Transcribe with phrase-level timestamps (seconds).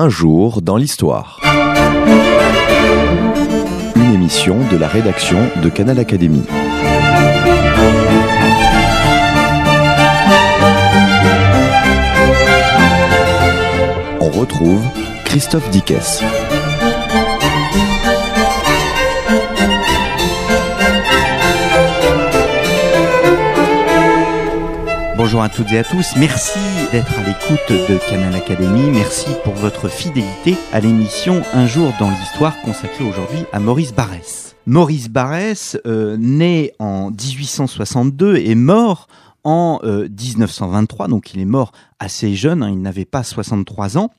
[0.00, 1.40] Un jour dans l'histoire.
[3.96, 6.44] Une émission de la rédaction de Canal Académie.
[14.20, 14.84] On retrouve
[15.24, 16.22] Christophe Dickès.
[25.16, 26.14] Bonjour à toutes et à tous.
[26.16, 26.60] Merci
[26.92, 28.90] d'être à l'écoute de Canal Académie.
[28.90, 34.56] Merci pour votre fidélité à l'émission Un jour dans l'histoire consacrée aujourd'hui à Maurice Barrès.
[34.66, 39.06] Maurice Barrès, euh, né en 1862 et mort
[39.44, 44.10] en 1923, donc il est mort assez jeune, hein, il n'avait pas 63 ans.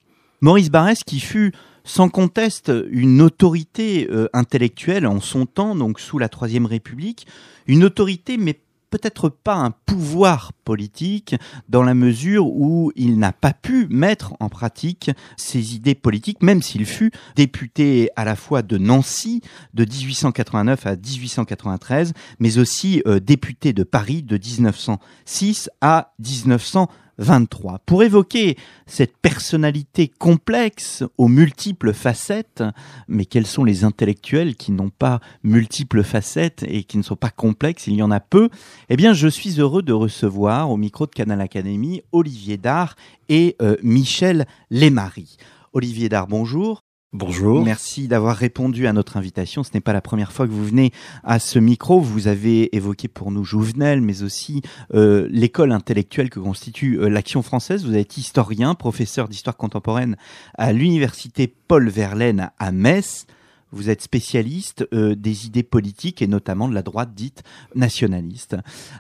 [0.42, 6.20] Maurice Barrès qui fut sans conteste une autorité euh, intellectuelle en son temps, donc sous
[6.20, 7.26] la Troisième République,
[7.68, 8.60] une autorité mais
[8.90, 11.36] peut-être pas un pouvoir politique
[11.68, 16.62] dans la mesure où il n'a pas pu mettre en pratique ses idées politiques, même
[16.62, 19.42] s'il fut député à la fois de Nancy
[19.74, 26.90] de 1889 à 1893, mais aussi euh, député de Paris de 1906 à 1900.
[27.20, 27.80] 23.
[27.86, 32.64] Pour évoquer cette personnalité complexe aux multiples facettes,
[33.08, 37.30] mais quels sont les intellectuels qui n'ont pas multiples facettes et qui ne sont pas
[37.30, 38.50] complexes, il y en a peu,
[38.90, 42.96] eh bien je suis heureux de recevoir au micro de Canal Académie Olivier Dard
[43.28, 45.38] et euh, Michel Lémarie.
[45.74, 46.89] Olivier Dard, bonjour.
[47.12, 47.66] Bonjour.
[47.66, 49.64] Merci d'avoir répondu à notre invitation.
[49.64, 50.92] Ce n'est pas la première fois que vous venez
[51.24, 52.00] à ce micro.
[52.00, 54.62] Vous avez évoqué pour nous Jouvenel, mais aussi
[54.94, 57.84] euh, l'école intellectuelle que constitue euh, l'Action française.
[57.84, 60.18] Vous êtes historien, professeur d'histoire contemporaine
[60.56, 63.26] à l'université Paul Verlaine à Metz.
[63.72, 67.44] Vous êtes spécialiste euh, des idées politiques et notamment de la droite dite
[67.76, 68.58] nationaliste.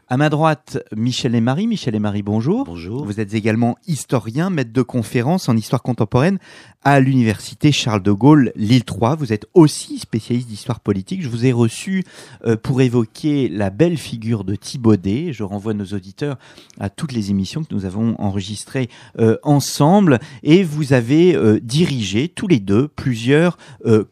[0.07, 1.67] À ma droite, Michel et Marie.
[1.67, 2.65] Michel et Marie, bonjour.
[2.65, 3.05] Bonjour.
[3.05, 6.39] Vous êtes également historien, maître de conférence en histoire contemporaine
[6.83, 9.15] à l'université Charles de Gaulle, Lille 3.
[9.15, 11.21] Vous êtes aussi spécialiste d'histoire politique.
[11.21, 12.03] Je vous ai reçu
[12.45, 15.33] euh, pour évoquer la belle figure de Thibaudet.
[15.33, 16.37] Je renvoie nos auditeurs
[16.79, 20.19] à toutes les émissions que nous avons enregistrées euh, ensemble.
[20.43, 23.57] Et vous avez euh, dirigé tous les deux plusieurs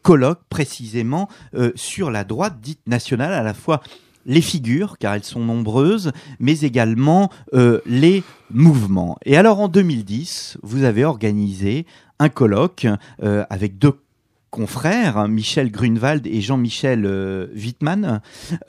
[0.02, 1.28] colloques précisément
[1.74, 3.80] sur la droite dite nationale, à la fois
[4.26, 7.30] les figures, car elles sont nombreuses, mais également
[7.86, 9.16] les mouvements.
[9.24, 11.86] Et alors en 2010, vous avez organisé
[12.18, 12.86] un colloque
[13.22, 13.94] euh, avec deux
[14.50, 18.20] confrères, Michel Grunewald et Jean-Michel euh, Wittmann,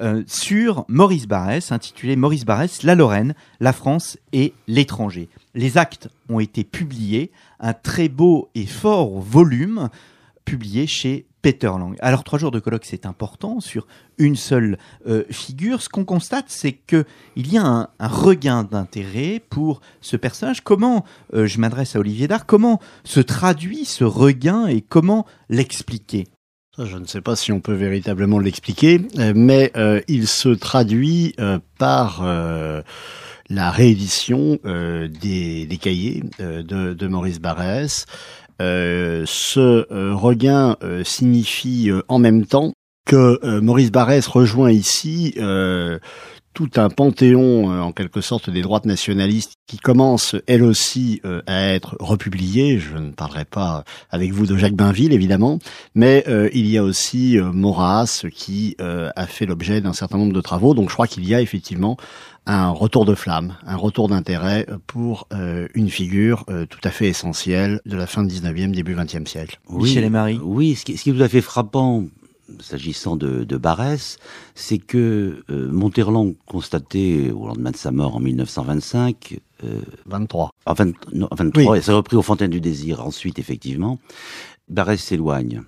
[0.01, 5.29] euh, sur Maurice Barrès, intitulé Maurice Barrès, la Lorraine, la France et l'étranger.
[5.55, 9.89] Les actes ont été publiés, un très beau et fort volume
[10.43, 11.95] publié chez Peter Lang.
[11.99, 14.77] Alors trois jours de colloque, c'est important sur une seule
[15.07, 15.81] euh, figure.
[15.81, 17.05] Ce qu'on constate, c'est que
[17.35, 20.61] il y a un, regain d'intérêt pour ce personnage.
[20.61, 26.27] Comment, euh, je m'adresse à Olivier Dard, comment se traduit ce regain et comment l'expliquer?
[26.77, 29.71] Je ne sais pas si on peut véritablement l'expliquer, euh, mais
[30.07, 31.35] il se traduit
[31.77, 38.05] par la réédition des, cahiers de, Maurice Barrès,
[38.59, 42.73] ce euh, regain euh, signifie en même temps
[43.05, 45.35] que Maurice Barrès rejoint ici
[46.53, 51.95] tout un panthéon en quelque sorte des droites nationalistes qui commence elle aussi à être
[51.99, 52.77] republiée.
[52.77, 55.57] Je ne parlerai pas avec vous de Jacques Bainville évidemment,
[55.95, 60.75] mais il y a aussi Maurras qui a fait l'objet d'un certain nombre de travaux.
[60.75, 61.97] Donc je crois qu'il y a effectivement
[62.49, 67.07] un retour de flamme, un retour d'intérêt pour euh, une figure euh, tout à fait
[67.07, 69.59] essentielle de la fin du 19e, début 20e siècle.
[69.69, 70.39] Oui, Michel et Marie.
[70.41, 72.05] Oui, ce qui, ce qui est tout à fait frappant
[72.59, 74.17] s'agissant de, de Barès,
[74.55, 79.39] c'est que euh, Monterland constatait au lendemain de sa mort en 1925
[80.07, 80.49] 23.
[80.65, 83.99] En 23, et ça a repris aux Fontaines du Désir ensuite, effectivement.
[84.69, 85.63] Barès s'éloigne.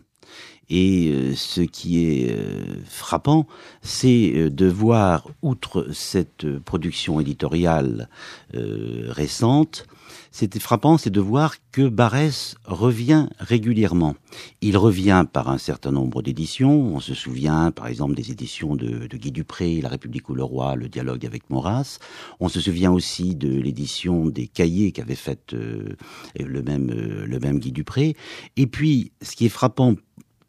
[0.74, 3.46] Et euh, ce qui est euh, frappant,
[3.82, 8.08] c'est euh, de voir, outre cette production éditoriale
[8.54, 9.86] récente,
[10.32, 14.16] c'était frappant, c'est de voir que Barès revient régulièrement.
[14.62, 16.96] Il revient par un certain nombre d'éditions.
[16.96, 20.76] On se souvient, par exemple, des éditions de, Guy Dupré, La République ou le Roi,
[20.76, 22.00] le dialogue avec Maurras.
[22.40, 27.72] On se souvient aussi de l'édition des cahiers qu'avait faite le même le même Guy
[27.72, 28.16] Dupré.
[28.56, 29.96] Et puis, ce qui est frappant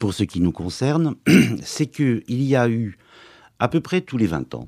[0.03, 1.15] pour ce qui nous concerne,
[1.63, 2.97] c'est qu'il y a eu,
[3.59, 4.67] à peu près tous les 20 ans,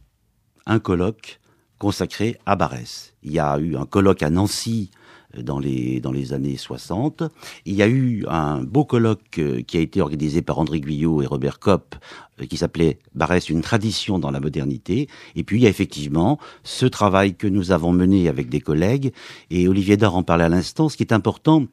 [0.65, 1.41] un colloque
[1.77, 3.13] consacré à Barès.
[3.21, 4.91] Il y a eu un colloque à Nancy
[5.37, 7.23] euh, dans les, dans années 60.
[7.65, 11.21] Il y a eu un beau colloque euh, qui a été organisé par André Guyot
[11.21, 11.95] et Robert Kopp,
[12.39, 15.09] euh, qui s'appelait Barès, une tradition dans la modernité.
[15.35, 19.11] Et puis il y a effectivement ce travail que nous avons mené avec des collègues,
[19.49, 20.87] et Olivier Dard en parlait à l'instant.
[20.87, 21.65] Ce qui est important,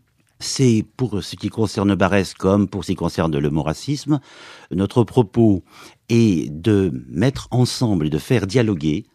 [0.42, 4.20] c'est pour ce qui concerne Barès comme pour ce qui concerne le moracisme,
[4.70, 5.62] notre propos
[6.08, 9.06] est de mettre ensemble et de faire dialoguer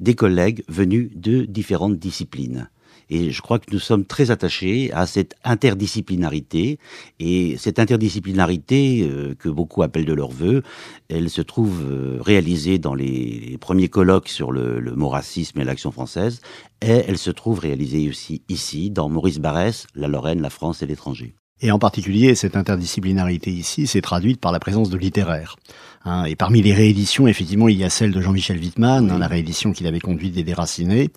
[0.00, 2.70] des collègues venus de différentes disciplines.
[3.14, 6.78] Et je crois que nous sommes très attachés à cette interdisciplinarité.
[7.20, 10.62] Et cette interdisciplinarité, euh, que beaucoup appellent de leur vœu,
[11.10, 15.64] elle se trouve euh, réalisée dans les, premiers colloques sur le, le mot racisme et
[15.64, 16.40] l'action française.
[16.80, 20.86] Et elle se trouve réalisée aussi ici, dans Maurice Barrès, la Lorraine, la France et
[20.86, 21.34] l'étranger.
[21.62, 25.56] Et en particulier, cette interdisciplinarité ici s'est traduite par la présence de littéraires.
[26.04, 29.28] Hein, et parmi les rééditions, effectivement, il y a celle de Jean-Michel Wittmann, hein, la
[29.28, 31.10] réédition qu'il avait conduite des Déracinés.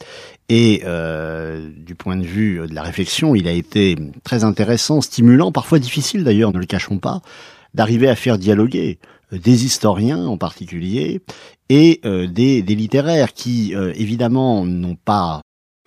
[0.47, 5.51] Et euh, du point de vue de la réflexion, il a été très intéressant, stimulant,
[5.51, 7.21] parfois difficile d'ailleurs, ne le cachons pas,
[7.73, 8.99] d'arriver à faire dialoguer
[9.33, 11.21] euh, des historiens en particulier
[11.69, 15.41] et euh, des, des, littéraires qui, évidemment, n'ont pas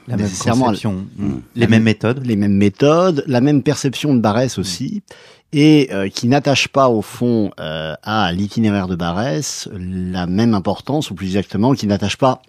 [0.09, 1.29] la même conception, mmh.
[1.55, 5.03] les mêmes méthodes, les mêmes méthodes, la même perception de Barès aussi,
[5.53, 11.11] et euh, qui n'attache pas au fond euh, à l'itinéraire de Barès la même importance,
[11.11, 12.43] ou plus exactement, qui n'attache pas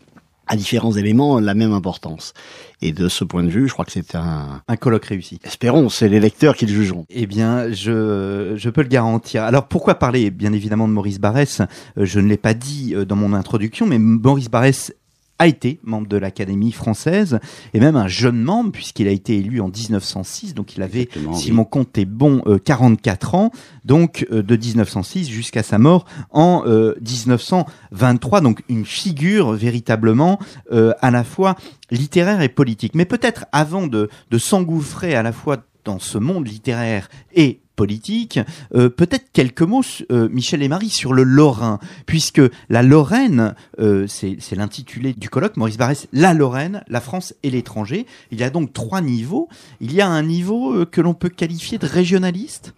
[0.47, 2.33] à différents éléments la même importance.
[2.81, 4.63] Et de ce point de vue, je crois que c'est un...
[4.67, 5.39] Un colloque réussi.
[5.43, 7.05] Espérons, c'est les lecteurs qui le jugeront.
[7.09, 9.43] Eh bien, je, je peux le garantir.
[9.43, 11.65] Alors, pourquoi parler, bien évidemment, de Maurice Barrès euh,
[11.97, 14.91] Je ne l'ai pas dit dans mon introduction, mais Maurice Barrès
[15.39, 17.39] a été membre de l'Académie française
[17.73, 21.51] et même un jeune membre puisqu'il a été élu en 1906 donc il avait si
[21.51, 23.51] mon compte est bon 44 euh, ans
[23.85, 30.39] donc euh, de 1906 jusqu'à sa mort en 1923 euh, donc une figure véritablement
[30.69, 31.55] à la fois
[31.91, 32.95] littéraire et politique.
[32.95, 38.41] Mais peut-être avant de, de s'engouffrer à la fois dans ce monde littéraire et politique.
[38.75, 44.05] Euh, peut-être quelques mots, euh, Michel et Marie, sur le Lorrain, puisque la Lorraine, euh,
[44.05, 48.05] c'est l'intitulé du colloque, Maurice Barrès, la Lorraine, la France et l'étranger.
[48.31, 49.47] Il y a donc trois niveaux.
[49.79, 52.73] Il y a un niveau que l'on peut qualifier de régionaliste?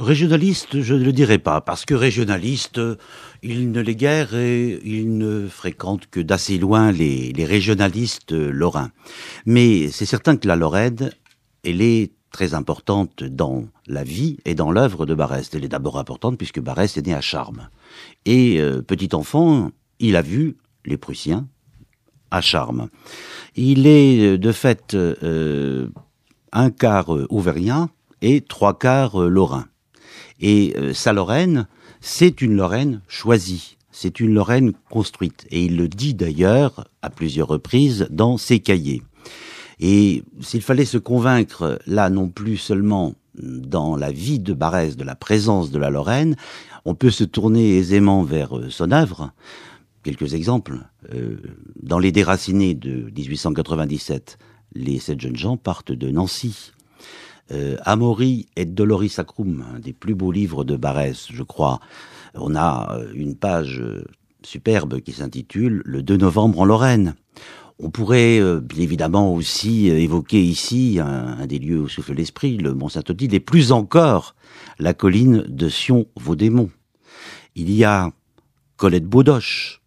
[0.00, 2.80] Régionaliste, je ne le dirais pas, parce que régionaliste,
[3.44, 8.90] il ne les guère et il ne fréquente que d'assez loin les, les régionalistes lorrains.
[9.46, 11.12] Mais c'est certain que la Lorraine,
[11.62, 15.50] elle est très importante dans la vie et dans l'œuvre de Barès.
[15.52, 17.68] Elle est d'abord importante puisque Barès est né à Charmes.
[18.24, 21.48] Et euh, petit enfant, il a vu les Prussiens
[22.30, 22.88] à Charmes.
[23.56, 25.88] Il est euh, de fait euh,
[26.52, 27.88] un quart auvergnat
[28.22, 29.66] et trois quarts lorrain.
[30.40, 31.66] Et sa Lorraine,
[32.00, 33.76] c'est une Lorraine choisie.
[33.92, 35.46] C'est une Lorraine construite.
[35.50, 39.02] Et il le dit d'ailleurs à plusieurs reprises dans ses cahiers.
[39.80, 45.04] Et s'il fallait se convaincre, là non plus seulement dans la vie de Barès, de
[45.04, 46.36] la présence de la Lorraine,
[46.84, 49.32] on peut se tourner aisément vers euh, son œuvre.
[50.02, 50.78] Quelques exemples.
[51.14, 51.36] Euh,
[51.82, 54.38] dans Les Déracinés de 1897,
[54.74, 56.72] les sept jeunes gens partent de Nancy.
[57.52, 61.80] Euh, Amaury et Doloris Sacrum, un des plus beaux livres de Barès, je crois.
[62.34, 63.82] On a une page
[64.42, 67.14] superbe qui s'intitule Le 2 novembre en Lorraine.
[67.82, 72.58] On pourrait euh, bien évidemment aussi euh, évoquer ici un, des lieux où souffle l'esprit,
[72.58, 74.34] le Mont Saint-Odile, et plus encore
[74.78, 76.70] la colline de Sion-Vaudémont.
[77.54, 78.10] Il y a
[78.76, 79.80] Colette Baudoche,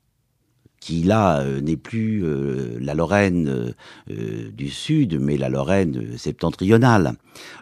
[0.79, 2.25] qui là euh, n'est plus
[2.79, 3.73] la Lorraine
[4.07, 7.13] du Sud, mais la Lorraine septentrionale.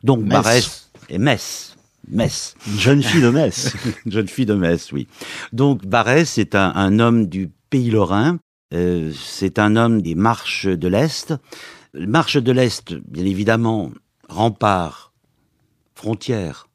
[0.03, 1.75] Donc Barès et Metz.
[2.07, 2.55] Metz.
[2.67, 3.73] Une jeune fille de Metz.
[4.05, 5.07] Une jeune fille de Metz, oui.
[5.51, 8.39] Donc Barès est un, un homme du pays lorrain
[8.73, 11.33] euh, c'est un homme des marches de l'Est.
[11.93, 13.91] Marche de l'Est, bien évidemment,
[14.29, 15.13] rempart,
[15.93, 16.69] frontière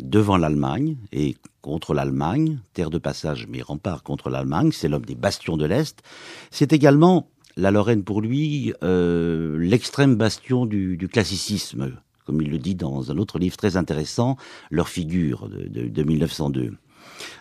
[0.00, 5.14] devant l'Allemagne et contre l'Allemagne, terre de passage mais rempart contre l'Allemagne, c'est l'homme des
[5.14, 6.02] bastions de l'Est.
[6.50, 11.92] C'est également, la Lorraine pour lui, euh, l'extrême bastion du, classicisme,
[12.26, 14.36] comme il le dit dans un autre livre très intéressant,
[14.70, 16.72] Leur figure de, de 1902.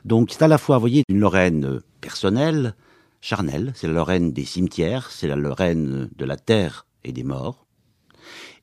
[0.05, 2.75] Donc c'est à la fois, vous voyez, une Lorraine personnelle,
[3.23, 7.65] charnelle, c'est la Lorraine des cimetières, c'est la Lorraine de la terre et des morts.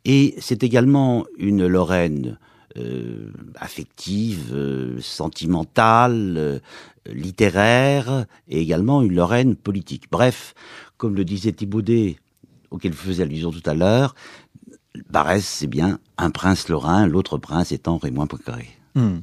[0.04, 2.38] Et c'est également une Lorraine
[2.76, 6.58] euh, affective, euh, sentimentale, euh,
[7.06, 10.04] littéraire, et également une Lorraine politique.
[10.10, 10.54] Bref,
[10.98, 12.16] comme le disait Thibaudet,
[12.70, 14.14] auquel vous faisiez allusion tout à l'heure,
[15.08, 18.68] Barès, c'est bien un prince lorrain, l'autre prince étant Raymond Poincaré.
[18.94, 19.18] Hmm.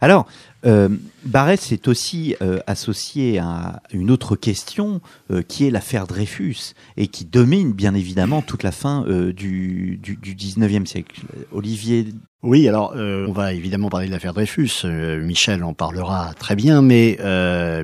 [0.00, 0.26] Alors,
[0.64, 0.88] euh,
[1.24, 7.08] Barès est aussi euh, associé à une autre question euh, qui est l'affaire Dreyfus et
[7.08, 11.20] qui domine bien évidemment toute la fin euh, du, du, du 19e siècle.
[11.52, 12.06] Olivier
[12.42, 14.84] Oui, alors on va évidemment parler de l'affaire Dreyfus.
[14.84, 17.18] Michel en parlera très bien, mais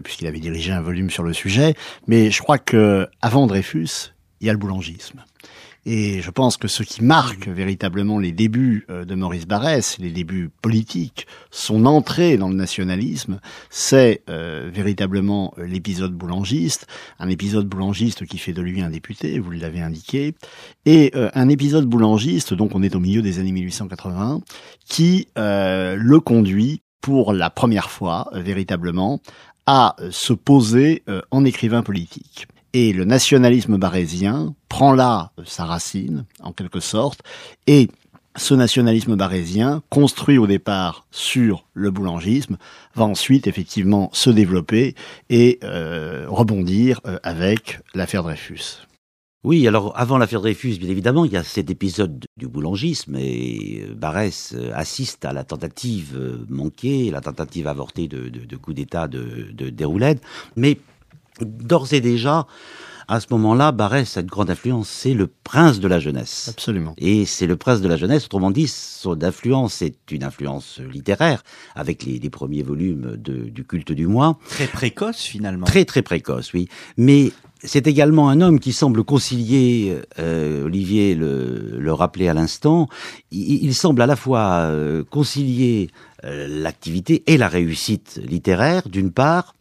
[0.03, 1.75] puisqu'il avait dirigé un volume sur le sujet.
[2.07, 5.25] Mais je crois que avant Dreyfus, il y a le boulangisme.
[5.87, 10.11] Et je pense que ce qui marque véritablement les débuts euh, de Maurice Barrès, les
[10.11, 13.39] débuts politiques, son entrée dans le nationalisme,
[13.69, 16.87] c'est euh, véritablement euh, l'épisode boulangiste,
[17.19, 20.35] un épisode boulangiste qui fait de lui un député, vous l'avez indiqué,
[20.87, 24.41] et un épisode boulangiste, donc on est au milieu des années 1880,
[24.87, 29.21] qui le conduit pour la première fois véritablement
[29.67, 32.47] à se poser en écrivain politique.
[32.75, 37.21] Et le nationalisme barésien prend là sa racine, en quelque sorte,
[37.69, 37.89] et
[38.37, 42.57] ce nationalisme barésien, construit au départ sur le boulangisme,
[42.97, 44.97] va ensuite effectivement se développer
[45.31, 48.81] et euh, rebondir euh, avec l'affaire Dreyfus.
[49.45, 53.85] Oui, alors avant l'affaire Dreyfus, bien évidemment, il y a cet épisode du boulangisme et
[53.89, 59.53] euh, Barès assiste à la tentative manquée, la tentative avortée de, de coup d'État de,
[59.53, 60.19] de Déroulède.
[60.57, 60.81] Mais
[61.41, 62.47] d'ores et déjà,
[63.09, 64.89] à ce moment-là, Barès a une grande influence.
[64.89, 66.49] C'est le prince de la jeunesse.
[66.49, 66.95] Absolument.
[66.99, 68.25] Et c'est le prince de la jeunesse.
[68.27, 71.43] Autrement dit, son influence est une influence littéraire,
[71.75, 74.39] avec les, premiers volumes du culte du moi.
[74.49, 75.67] Très précoce, finalement.
[75.67, 76.69] Très, très précoce, oui.
[76.97, 82.89] Mais c'est également un homme qui semble concilier, euh, Olivier le, le rappelait à l'instant,
[83.31, 85.89] il, semble à la fois euh, concilier
[86.25, 89.54] euh, l'activité et la réussite littéraire, d'une part,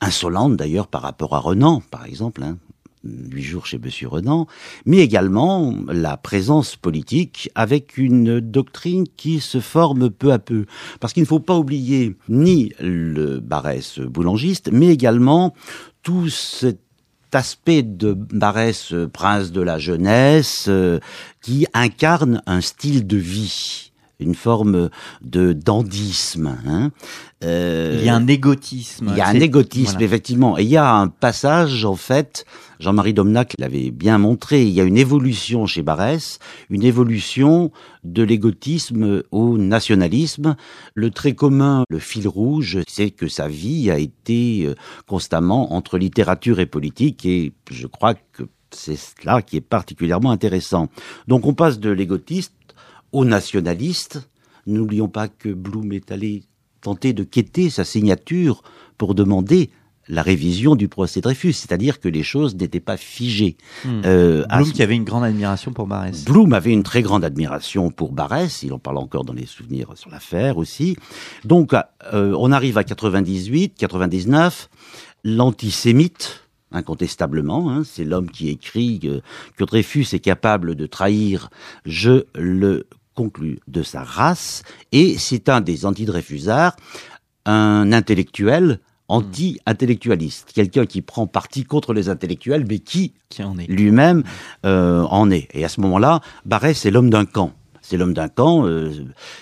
[0.00, 2.56] insolente d'ailleurs par rapport à Renan, par exemple, hein,
[3.04, 4.46] huit jours chez Monsieur Renan,
[4.84, 10.66] mais également la présence politique avec une doctrine qui se forme peu à peu.
[11.00, 15.54] Parce qu'il ne faut pas oublier ni le Barès boulangiste, mais également
[16.02, 16.80] tout cet
[17.32, 20.98] aspect de Barès prince de la jeunesse euh,
[21.40, 23.89] qui incarne un style de vie
[24.20, 24.90] une forme
[25.22, 26.56] de dandisme.
[26.66, 26.90] Hein.
[27.42, 29.08] Euh, il y a un égotisme.
[29.10, 30.58] Il y a un égotisme, effectivement.
[30.58, 32.44] Et il y a un passage, en fait,
[32.80, 36.38] Jean-Marie Domnac l'avait bien montré, il y a une évolution chez Barès,
[36.70, 37.72] une évolution
[38.04, 40.56] de l'égotisme au nationalisme.
[40.94, 44.74] Le trait commun, le fil rouge, c'est que sa vie a été euh,
[45.06, 50.88] constamment entre littérature et politique, et je crois que c'est cela qui est particulièrement intéressant.
[51.28, 52.54] Donc on passe de l'égotiste
[53.12, 54.28] aux nationalistes.
[54.66, 56.44] N'oublions pas que Blum est allé
[56.80, 58.62] tenter de quêter sa signature
[58.98, 59.70] pour demander
[60.10, 63.56] la révision du procès Dreyfus, c'est-à-dire que les choses n'étaient pas figées.
[63.86, 66.24] Euh, Blum qui avait une grande admiration pour Barès.
[66.24, 69.92] Blum avait une très grande admiration pour Barès, il en parle encore dans les souvenirs
[69.94, 70.96] sur l'affaire aussi.
[71.44, 71.74] Donc
[72.12, 74.68] euh, on arrive à 98, 99,
[75.22, 77.70] l'antisémite, incontestablement.
[77.70, 78.98] Hein, c'est l'homme qui écrit
[79.56, 81.50] que Dreyfus est capable de trahir,
[81.84, 82.86] je le
[83.20, 84.62] conclut de sa race,
[84.92, 86.74] et c'est un des anti-Dreyfusards,
[87.44, 93.66] un intellectuel anti-intellectualiste, quelqu'un qui prend parti contre les intellectuels, mais qui, qui en est
[93.66, 94.22] lui-même
[94.64, 95.48] euh, en est.
[95.52, 97.52] Et à ce moment-là, Barrès c'est l'homme d'un camp.
[97.82, 98.66] C'est l'homme d'un camp.
[98.66, 98.90] Euh,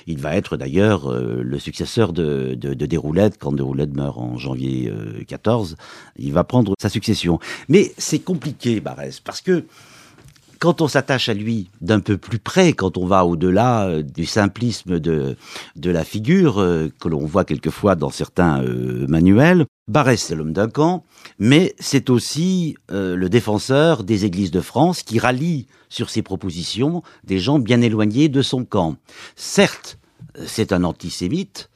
[0.08, 4.38] il va être d'ailleurs euh, le successeur de, de, de Déroulède quand Déroulède meurt en
[4.38, 4.92] janvier
[5.28, 5.76] 14.
[6.16, 7.38] Il va prendre sa succession.
[7.68, 9.66] Mais c'est compliqué, Barès, parce que
[10.58, 14.26] quand on s'attache à lui d'un peu plus près, quand on va au-delà euh, du
[14.26, 15.36] simplisme de,
[15.76, 20.52] de la figure euh, que l'on voit quelquefois dans certains euh, manuels, Barès c'est l'homme
[20.52, 21.04] d'un camp,
[21.38, 27.38] mais c'est aussi le défenseur des églises de France qui rallie sur ses propositions des
[27.38, 28.96] gens bien éloignés de son camp.
[29.34, 29.98] Certes,
[30.44, 31.70] c'est un antisémite,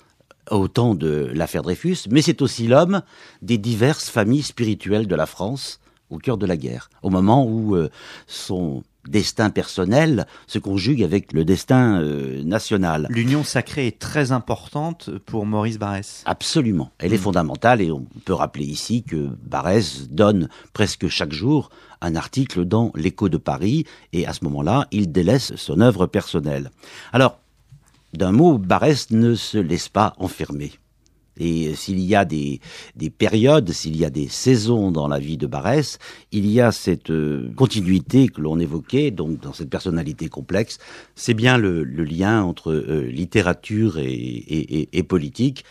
[0.50, 3.02] au temps de l'affaire Dreyfus, mais c'est aussi l'homme
[3.40, 5.80] des diverses familles spirituelles de la France
[6.12, 7.90] au cœur de la guerre, au moment où euh,
[8.26, 13.08] son destin personnel se conjugue avec le destin euh, national.
[13.10, 16.22] L'union sacrée est très importante pour Maurice Barrès.
[16.24, 17.22] Absolument, elle est mm.
[17.22, 22.92] fondamentale et on peut rappeler ici que Barrès donne presque chaque jour un article dans
[22.94, 26.70] l'Écho de Paris et à ce moment-là, il délaisse son œuvre personnelle.
[27.12, 27.38] Alors,
[28.12, 30.72] d'un mot, Barrès ne se laisse pas enfermer.
[31.38, 32.60] Et s'il y a des,
[32.94, 35.98] des périodes, s'il y a des saisons dans la vie de Barès,
[36.30, 40.78] il y a cette euh, continuité que l'on évoquait, donc dans cette personnalité complexe,
[41.14, 45.64] c'est bien le, lien entre euh, littérature et, politique.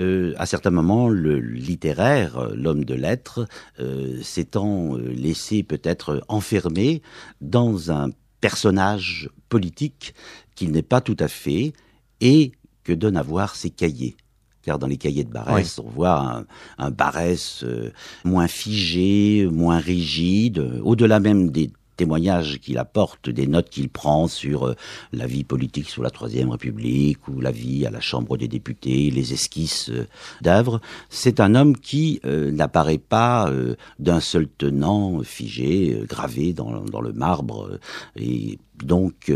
[0.00, 3.46] Euh, à certains moments, le littéraire, l'homme de lettres,
[3.80, 7.00] euh, s'étant laissé peut-être enfermer
[7.40, 10.14] dans un personnage politique
[10.54, 11.72] qu'il n'est pas tout à fait
[12.20, 12.52] et
[12.82, 14.16] que donnent à voir ses cahiers
[14.64, 16.44] car dans les cahiers de Barès, on voit un,
[16.78, 17.92] un Barès euh,
[18.24, 24.66] moins figé, moins rigide, au-delà même des témoignages qu'il apporte, des notes qu'il prend sur
[24.66, 24.74] euh,
[25.12, 29.10] la vie politique sous la Troisième République ou la vie à la Chambre des députés,
[29.10, 30.06] les esquisses euh,
[30.42, 30.80] d'œuvres.
[31.08, 33.50] C'est un homme qui euh, n'apparaît pas
[33.98, 37.78] d'un seul tenant figé, gravé dans, dans, le marbre,
[38.16, 39.32] et donc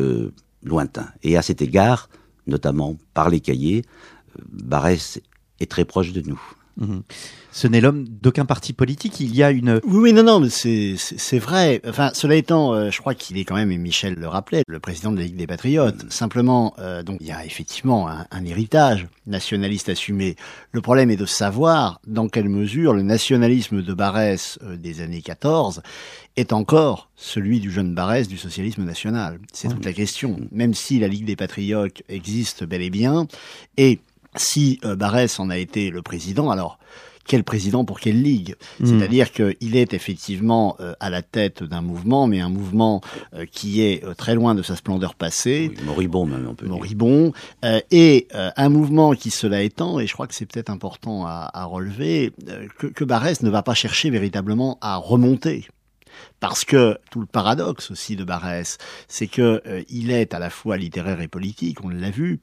[0.62, 1.08] lointain.
[1.22, 2.08] Et à cet égard,
[2.46, 3.82] notamment par les cahiers,
[4.50, 5.20] Barès
[5.60, 6.40] est très proche de nous.
[6.78, 7.00] Mmh.
[7.50, 9.18] Ce n'est l'homme d'aucun parti politique.
[9.18, 9.80] Il y a une.
[9.84, 11.80] Oui, oui non, non, mais c'est vrai.
[11.84, 14.78] Enfin, cela étant, euh, je crois qu'il est quand même, et Michel le rappelait, le
[14.78, 16.04] président de la Ligue des Patriotes.
[16.04, 16.10] Mmh.
[16.10, 20.36] Simplement, euh, donc il y a effectivement un, un, héritage nationaliste assumé.
[20.70, 25.22] Le problème est de savoir dans quelle mesure le nationalisme de Barès euh, des années
[25.22, 25.82] 14
[26.36, 29.40] est encore celui du jeune Barès du socialisme national.
[29.52, 30.38] C'est toute la question.
[30.52, 33.26] Même si la Ligue des Patriotes existe bel et bien,
[33.76, 33.98] et
[34.36, 36.78] si euh, Barès en a été le président, alors
[37.26, 38.54] quel président pour quelle ligue?
[38.80, 38.86] Hmm.
[38.86, 43.02] C'est-à-dire qu'il est effectivement euh, à la tête d'un mouvement, mais un mouvement
[43.34, 45.72] euh, qui est très loin de sa splendeur passée.
[45.84, 47.32] moribond même, on peut Moribond.
[47.90, 51.64] et un mouvement qui, cela étant, et je crois que c'est peut-être important à, à
[51.64, 52.32] relever,
[52.78, 55.68] que, que Barès ne va pas chercher véritablement à remonter.
[56.40, 60.76] Parce que tout le paradoxe aussi de Barès, c'est que il est à la fois
[60.76, 62.40] littéraire et politique, on l'a vu,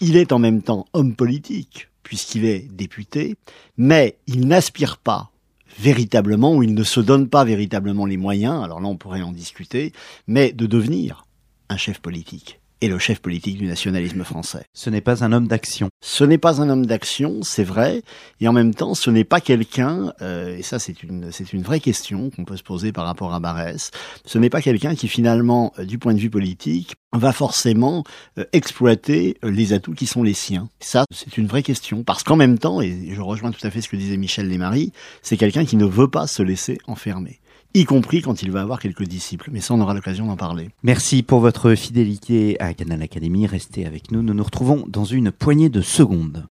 [0.00, 3.36] il est en même temps homme politique, puisqu'il est député,
[3.76, 5.30] mais il n'aspire pas
[5.78, 9.32] véritablement, ou il ne se donne pas véritablement les moyens, alors là on pourrait en
[9.32, 9.92] discuter,
[10.26, 11.26] mais de devenir
[11.68, 14.64] un chef politique et le chef politique du nationalisme français.
[14.74, 15.88] Ce n'est pas un homme d'action.
[16.02, 18.02] Ce n'est pas un homme d'action, c'est vrai,
[18.40, 21.62] et en même temps, ce n'est pas quelqu'un, euh, et ça c'est une c'est une
[21.62, 23.90] vraie question qu'on peut se poser par rapport à Barès.
[24.24, 28.04] Ce n'est pas quelqu'un qui finalement, euh, du point de vue politique, va forcément
[28.38, 30.68] euh, exploiter les atouts qui sont les siens.
[30.80, 33.80] Ça, c'est une vraie question, parce qu'en même temps, et je rejoins tout à fait
[33.80, 34.92] ce que disait Michel Desmarie,
[35.22, 37.40] c'est quelqu'un qui ne veut pas se laisser enfermer
[37.74, 39.50] y compris quand il va avoir quelques disciples.
[39.52, 40.70] Mais ça, on aura l'occasion d'en parler.
[40.82, 43.46] Merci pour votre fidélité à Canal Academy.
[43.46, 44.22] Restez avec nous.
[44.22, 46.46] Nous nous retrouvons dans une poignée de secondes.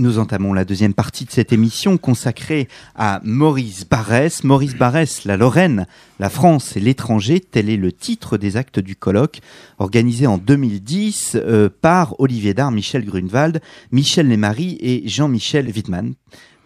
[0.00, 4.44] Nous entamons la deuxième partie de cette émission consacrée à Maurice Barrès.
[4.44, 5.86] Maurice Barrès, la Lorraine,
[6.18, 9.40] la France et l'étranger, tel est le titre des actes du colloque
[9.78, 13.60] organisé en 2010 euh, par Olivier Dard, Michel Grunewald,
[13.92, 16.14] Michel Lemarie et Jean-Michel Wittmann.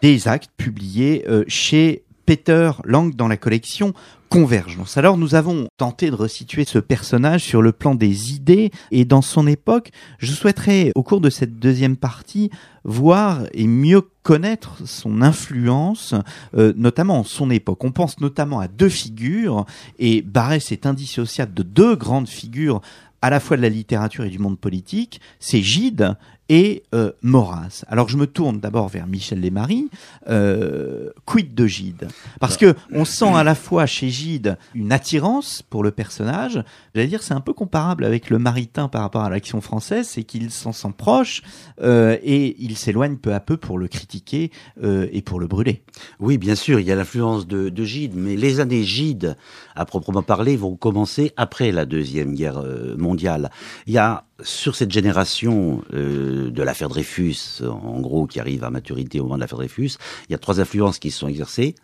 [0.00, 3.92] Des actes publiés euh, chez Peter Lang dans la collection
[4.30, 4.96] Convergence.
[4.96, 9.22] Alors nous avons tenté de resituer ce personnage sur le plan des idées et dans
[9.22, 9.90] son époque.
[10.18, 12.50] Je souhaiterais au cours de cette deuxième partie
[12.82, 16.14] voir et mieux connaître son influence,
[16.56, 17.84] euh, notamment en son époque.
[17.84, 19.66] On pense notamment à deux figures,
[19.98, 22.80] et Barès est indissociable de deux grandes figures
[23.24, 26.14] à la fois de la littérature et du monde politique, c'est Gide
[26.48, 27.84] et euh, Maurras.
[27.88, 29.88] Alors je me tourne d'abord vers Michel Desmarie.
[30.28, 32.08] Euh, quid de Gide?
[32.40, 36.62] Parce que on sent à la fois chez Gide une attirance pour le personnage.
[36.94, 40.24] J'allais dire c'est un peu comparable avec le Maritain par rapport à l'action française, c'est
[40.24, 41.42] qu'il s'en sent proche
[41.80, 44.50] euh, et il s'éloigne peu à peu pour le critiquer
[44.82, 45.82] euh, et pour le brûler.
[46.20, 49.36] Oui, bien sûr, il y a l'influence de, de Gide, mais les années Gide,
[49.74, 53.50] à proprement parler, vont commencer après la deuxième guerre euh, mondiale.
[53.86, 58.70] Il y a sur cette génération euh, de l'affaire Dreyfus, en gros, qui arrive à
[58.70, 59.92] maturité au moment de l'affaire Dreyfus,
[60.28, 61.74] il y a trois influences qui se sont exercées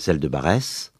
[0.00, 0.92] celle de Barès,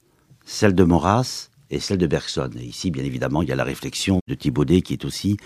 [0.44, 2.50] celle de Maurras et celle de Bergson.
[2.58, 5.36] Et ici, bien évidemment, il y a la réflexion de Thibaudet qui est aussi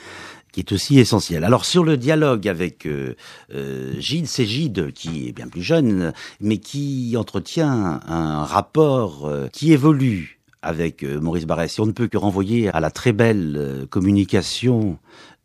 [0.53, 1.43] qui est aussi essentielle.
[1.43, 3.17] Alors sur le dialogue avec euh,
[3.53, 9.49] euh, Gide, c'est Gide qui est bien plus jeune, mais qui entretient un rapport euh,
[9.49, 11.79] qui évolue avec euh, Maurice Barrès.
[11.79, 14.99] Et on ne peut que renvoyer à la très belle communication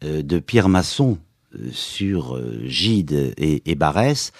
[0.03, 1.17] euh, de Pierre Masson
[1.55, 4.31] euh, sur euh, Gide et, et Barès,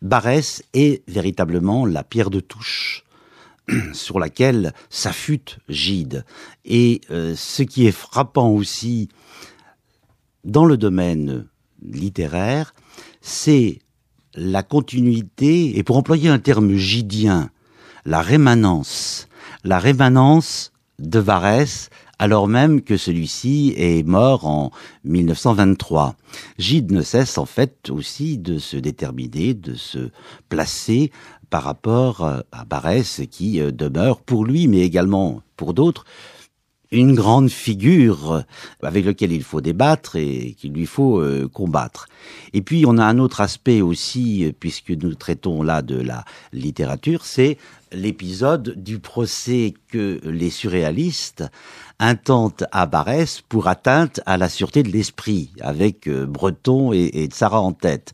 [0.00, 3.04] Barès est véritablement la pierre de touche
[3.92, 6.24] sur laquelle s'affûte Gide.
[6.64, 9.08] Et ce qui est frappant aussi
[10.44, 11.46] dans le domaine
[11.82, 12.74] littéraire,
[13.20, 13.78] c'est
[14.34, 17.50] la continuité, et pour employer un terme gidien,
[18.04, 19.28] la rémanence,
[19.64, 21.90] la rémanence de Varès
[22.22, 24.70] alors même que celui-ci est mort en
[25.02, 26.14] 1923.
[26.56, 30.10] Gide ne cesse en fait aussi de se déterminer, de se
[30.48, 31.10] placer
[31.50, 36.04] par rapport euh, à Barès qui euh, demeure pour lui, mais également pour d'autres,
[36.92, 38.44] une grande figure
[38.82, 42.06] avec laquelle il faut débattre et qu'il lui faut euh, combattre.
[42.52, 47.24] Et puis on a un autre aspect aussi, puisque nous traitons là de la littérature,
[47.24, 47.58] c'est
[47.92, 51.44] l'épisode du procès que les surréalistes
[51.98, 57.28] intentent à Barès pour atteinte à la sûreté de l'esprit, avec euh, Breton et, et
[57.32, 58.12] Sarah en tête.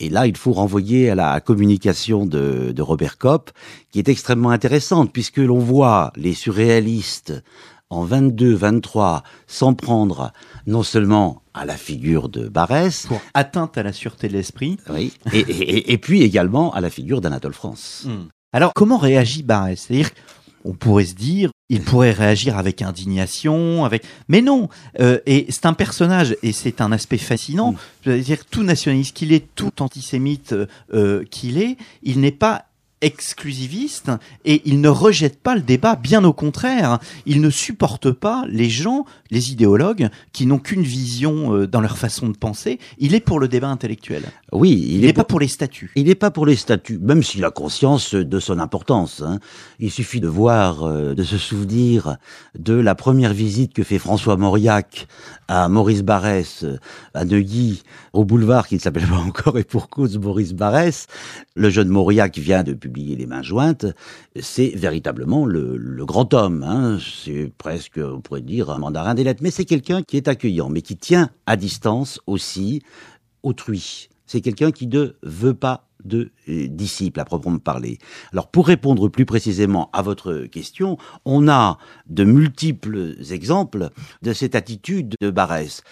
[0.00, 3.52] Et là, il faut renvoyer à la communication de, de Robert Kopp,
[3.92, 7.40] qui est extrêmement intéressante, puisque l'on voit les surréalistes
[7.92, 10.32] en 22-23 s'en prendre
[10.66, 13.06] non seulement à la figure de Barès.
[13.06, 14.78] Pour atteinte à la sûreté de l'esprit.
[14.88, 15.12] Oui.
[15.32, 18.04] Et, et, et, puis également à la figure d'Anatole France.
[18.06, 18.28] Hmm.
[18.52, 19.78] Alors, comment réagit Barès?
[19.80, 20.10] C'est-à-dire
[20.64, 24.04] on pourrait se dire, il pourrait réagir avec indignation, avec.
[24.28, 24.68] Mais non.
[25.00, 27.72] Euh, et c'est un personnage et c'est un aspect fascinant.
[27.72, 27.76] Mm.
[28.04, 30.54] Je veux dire, tout nationaliste qu'il est, tout antisémite
[30.94, 32.66] euh, qu'il est, il n'est pas
[33.02, 34.10] exclusiviste
[34.44, 38.70] et il ne rejette pas le débat, bien au contraire, il ne supporte pas les
[38.70, 43.20] gens, les idéologues qui n'ont qu'une vision euh, dans leur façon de penser, il est
[43.20, 44.22] pour le débat intellectuel.
[44.52, 45.90] Oui, il n'est pas pour les statuts.
[45.96, 49.22] Il n'est pas pour les statuts, même s'il a conscience de son importance.
[49.22, 49.40] Hein.
[49.80, 52.16] Il suffit de voir, euh, de se souvenir
[52.58, 55.08] de la première visite que fait François Mauriac
[55.48, 56.64] à Maurice Barrès,
[57.14, 61.06] à Neuilly, au boulevard qui ne s'appelle pas encore et pour cause Maurice Barrès.
[61.56, 63.86] Le jeune Mauriac vient de publier Les Mains Jointes.
[64.40, 66.62] C'est véritablement le, grand homme.
[66.62, 66.98] Hein.
[67.00, 69.42] C'est presque, on pourrait dire, un mandarin des lettres.
[69.42, 72.82] Mais c'est quelqu'un qui est accueillant, mais qui tient à distance aussi
[73.42, 74.08] autrui.
[74.26, 77.98] C'est quelqu'un qui ne veut pas de euh, disciples à proprement parler.
[78.32, 81.78] Alors pour répondre plus précisément à votre question, on a
[82.08, 83.90] de multiples exemples
[84.22, 85.82] de cette attitude de Barès.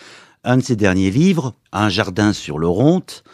[0.42, 3.24] Un de ses derniers livres, Un jardin sur le Ronte,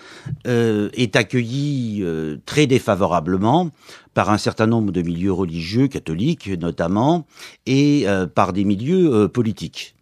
[0.49, 3.71] euh, est accueilli euh, très défavorablement
[4.12, 7.27] par un certain nombre de milieux religieux, catholiques notamment,
[7.64, 9.95] et euh, par des milieux euh, politiques.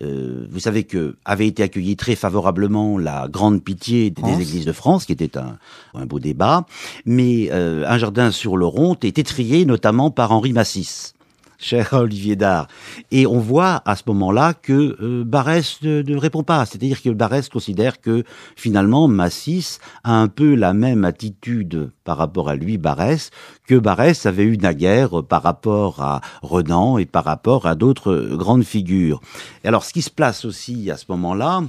[0.00, 4.40] Euh, vous savez que avait été accueilli très favorablement la grande pitié des, France.
[4.40, 5.58] églises de France, qui était un,
[5.94, 6.66] un beau débat,
[7.04, 11.14] mais euh, un jardin sur le Ronte est étrié notamment par Henri Massis
[11.58, 12.68] cher Olivier Dard.
[13.10, 16.64] Et on voit à ce moment-là que euh, Barès ne, répond pas.
[16.64, 18.24] C'est-à-dire que Barès considère que
[18.56, 23.30] finalement Massis a un peu la même attitude par rapport à lui, Barès,
[23.66, 28.64] que Barès avait eu naguère par rapport à Renan et par rapport à d'autres grandes
[28.64, 29.20] figures.
[29.64, 31.62] Et alors ce qui se place aussi à ce moment-là,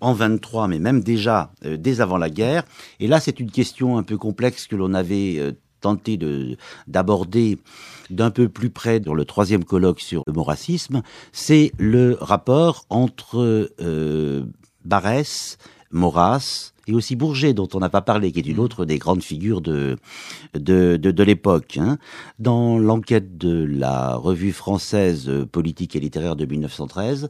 [0.00, 2.64] en 23, mais même déjà euh, dès avant la guerre.
[3.00, 7.58] Et là, c'est une question un peu complexe que l'on avait euh, tenté de d'aborder
[8.10, 13.70] d'un peu plus près dans le troisième colloque sur le moracisme, c'est le rapport entre
[13.80, 14.44] euh,
[14.84, 15.58] Barès,
[15.90, 19.22] Maurras et aussi Bourget, dont on n'a pas parlé, qui est une autre des grandes
[19.22, 19.96] figures de,
[20.54, 21.78] de, de, de l'époque.
[21.78, 21.98] Hein.
[22.38, 27.28] Dans l'enquête de la revue française politique et littéraire de 1913,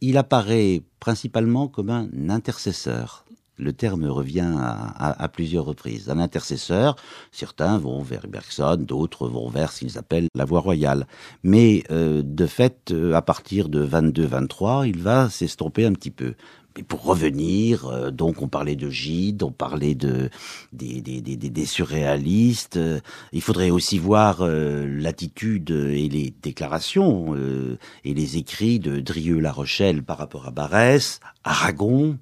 [0.00, 3.24] il apparaît principalement comme un intercesseur
[3.60, 6.08] le terme revient à, plusieurs reprises.
[6.10, 6.96] Un intercesseur,
[7.30, 11.06] certains vont vers Bergson, d'autres vont vers ce qu'ils appellent la voie royale.
[11.42, 16.34] Mais euh, de fait, euh, à partir de 22-23, il va s'estomper un petit peu.
[16.76, 20.30] Mais pour revenir, euh, donc on parlait de Gide, on parlait de
[20.72, 22.78] des, surréalistes.
[23.32, 27.36] Il faudrait aussi voir l'attitude et les déclarations
[28.04, 32.16] et les écrits de Drieux-La Rochelle par rapport à Barès, Aragon,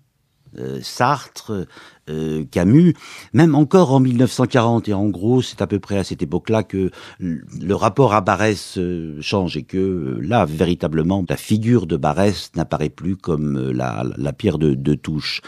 [0.82, 1.66] Sartre,
[2.08, 2.94] euh, Camus,
[3.32, 6.90] même encore en 1940, et en gros c'est à peu près à cette époque-là que
[7.20, 12.50] le rapport à Barès euh, change et que euh, là, véritablement, la figure de Barès
[12.56, 15.40] n'apparaît plus comme euh, la, la, pierre de, de touche.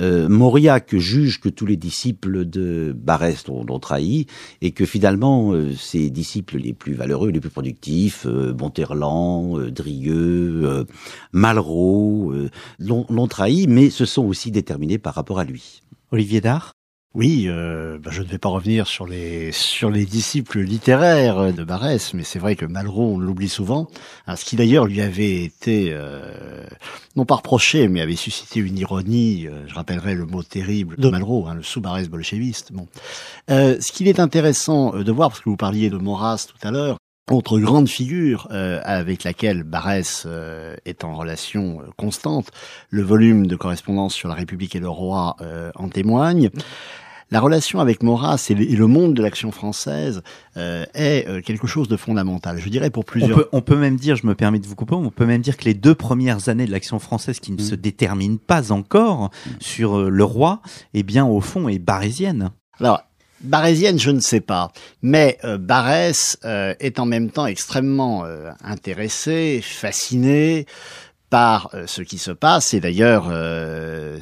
[0.00, 4.26] Mauriac juge que tous les disciples de Barès l'ont trahi
[4.62, 10.86] et que finalement ses disciples les plus valeureux, les plus productifs, Monterland, Drieux,
[11.32, 12.32] Malraux,
[12.78, 15.82] l'ont trahi, mais se sont aussi déterminés par rapport à lui.
[16.10, 16.72] Olivier Dard?
[17.14, 21.64] Oui, euh, ben je ne vais pas revenir sur les sur les disciples littéraires de
[21.64, 23.88] Barès, mais c'est vrai que Malraux, on l'oublie souvent.
[24.26, 26.64] Hein, ce qui d'ailleurs lui avait été euh,
[27.16, 29.46] non pas reproché, mais avait suscité une ironie.
[29.48, 32.72] Euh, je rappellerai le mot terrible de Malraux, hein, le sous-Barès bolchéviste.
[32.72, 32.86] Bon,
[33.50, 36.70] euh, ce qu'il est intéressant de voir, parce que vous parliez de Maurras tout à
[36.70, 36.98] l'heure,
[37.32, 42.50] autre grande figure euh, avec laquelle Barès euh, est en relation euh, constante,
[42.90, 46.50] le volume de correspondance sur la République et le roi euh, en témoigne.
[47.30, 50.22] La relation avec Maurras et le monde de l'action française
[50.56, 52.58] euh, est quelque chose de fondamental.
[52.58, 53.36] Je dirais pour plusieurs.
[53.36, 55.42] On peut, on peut, même dire, je me permets de vous couper, on peut même
[55.42, 57.66] dire que les deux premières années de l'action française qui ne mmh.
[57.66, 59.50] se déterminent pas encore mmh.
[59.60, 60.62] sur le roi,
[60.94, 62.50] eh bien au fond est barésienne.
[62.80, 63.02] Alors
[63.40, 64.72] Barésienne, je ne sais pas.
[65.02, 70.66] Mais euh, Barès euh, est en même temps extrêmement euh, intéressé, fasciné
[71.30, 72.74] par euh, ce qui se passe.
[72.74, 73.30] Et d'ailleurs,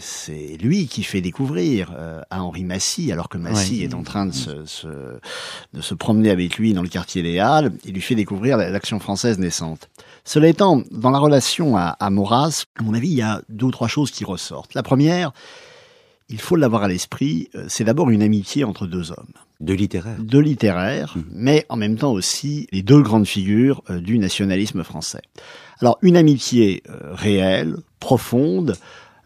[0.01, 1.95] c'est lui qui fait découvrir
[2.31, 4.89] à Henri Massy, alors que Massy est en train de se, se,
[5.73, 8.99] de se promener avec lui dans le quartier des Halles, il lui fait découvrir l'action
[8.99, 9.89] française naissante.
[10.25, 13.67] Cela étant, dans la relation à, à Maurras, à mon avis, il y a deux
[13.67, 14.75] ou trois choses qui ressortent.
[14.75, 15.33] La première,
[16.29, 19.33] il faut l'avoir à l'esprit, euh, c'est d'abord une amitié entre deux hommes.
[19.61, 20.19] De littéraires.
[20.19, 21.23] De littéraires, mmh.
[21.33, 25.23] mais en même temps aussi les deux grandes figures euh, du nationalisme français.
[25.81, 28.77] Alors une amitié euh, réelle, profonde,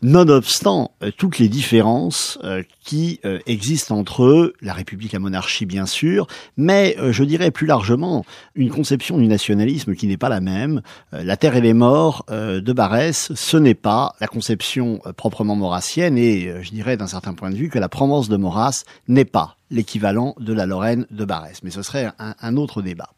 [0.03, 5.67] nonobstant euh, toutes les différences euh, qui euh, existent entre eux, la République, la monarchie
[5.67, 10.41] bien sûr, mais je dirais plus largement une conception du nationalisme qui n'est pas la
[10.41, 10.83] même.
[11.13, 16.53] la terre et les morts de Barès, ce n'est pas la conception proprement maurassienne et
[16.63, 20.35] je dirais d'un certain point de vue que la Provence de Maurras n'est pas l'équivalent
[20.41, 21.63] de la Lorraine de Barès.
[21.63, 23.11] Mais ce serait un, un, autre débat.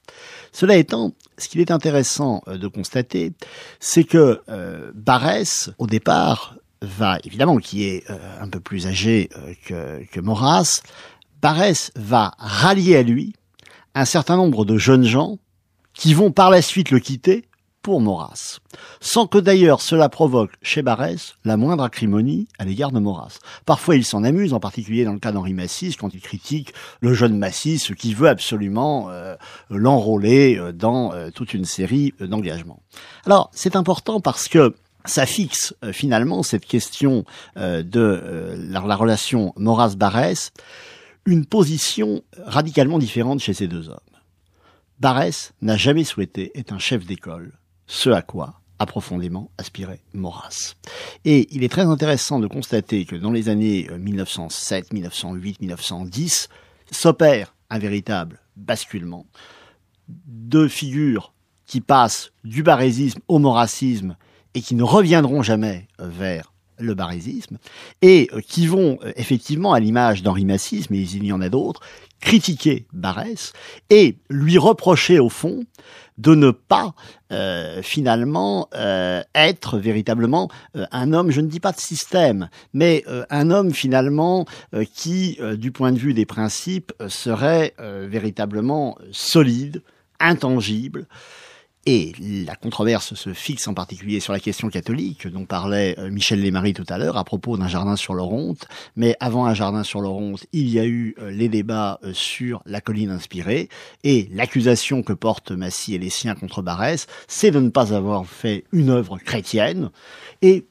[0.52, 3.32] Cela étant, ce qu'il est intéressant de constater,
[3.80, 4.40] c'est que
[4.94, 10.20] Barès, au départ, va, évidemment, qui est euh, un peu plus âgé euh, que, que
[10.20, 10.82] Maurras,
[11.40, 13.34] Barès va rallier à lui
[13.94, 15.38] un certain nombre de jeunes gens
[15.94, 17.44] qui vont par la suite le quitter
[17.82, 18.60] pour Maurras,
[19.00, 23.38] sans que d'ailleurs cela provoque chez Barès la moindre acrimonie à l'égard de Maurras.
[23.66, 27.12] Parfois il s'en amuse, en particulier dans le cas d'Henri Massis, quand il critique le
[27.12, 29.34] jeune Massis qui veut absolument euh,
[29.68, 32.82] l'enrôler dans toute une série d'engagements.
[33.26, 37.24] Alors c'est important parce que ça fixe euh, finalement cette question
[37.56, 40.52] euh, de euh, la, relation Maurras-Barès,
[41.26, 43.98] une position radicalement différente chez ces deux hommes.
[45.00, 47.52] Barès n'a jamais souhaité être un chef d'école,
[47.86, 50.74] ce à quoi a profondément aspiré Maurras.
[51.24, 56.48] Et il est très intéressant de constater que dans les années 1907, 1908, 1910,
[56.90, 59.26] s'opère un véritable basculement.
[60.08, 61.32] Deux figures
[61.66, 64.16] qui passent du barésisme au maurassisme
[64.54, 67.58] et qui ne reviendront jamais euh, vers le barésisme,
[68.00, 71.48] et euh, qui vont euh, effectivement, à l'image d'Henri Massis, mais il y en a
[71.48, 71.80] d'autres,
[72.20, 73.52] critiquer Barès
[73.90, 75.64] et lui reprocher au fond
[76.18, 76.94] de ne pas
[77.82, 78.68] finalement
[79.34, 84.44] être véritablement un homme, je ne dis pas de système, mais un homme finalement
[84.94, 89.82] qui, du point de vue des principes, serait véritablement solide,
[90.20, 91.06] intangible,
[91.84, 92.12] et
[92.46, 96.74] la controverse se fixe en particulier sur la question catholique dont parlait euh, Michel Lémarie
[96.74, 98.66] tout à l'heure à propos d'un jardin sur l'Oronte.
[98.94, 102.62] Mais avant un jardin sur l'Oronte, il y a eu euh, les débats euh, sur
[102.66, 103.68] la colline inspirée
[104.04, 108.26] et l'accusation que portent Massy et les siens contre Barès, c'est de ne pas avoir
[108.26, 109.90] fait une œuvre chrétienne.
[110.40, 110.66] Et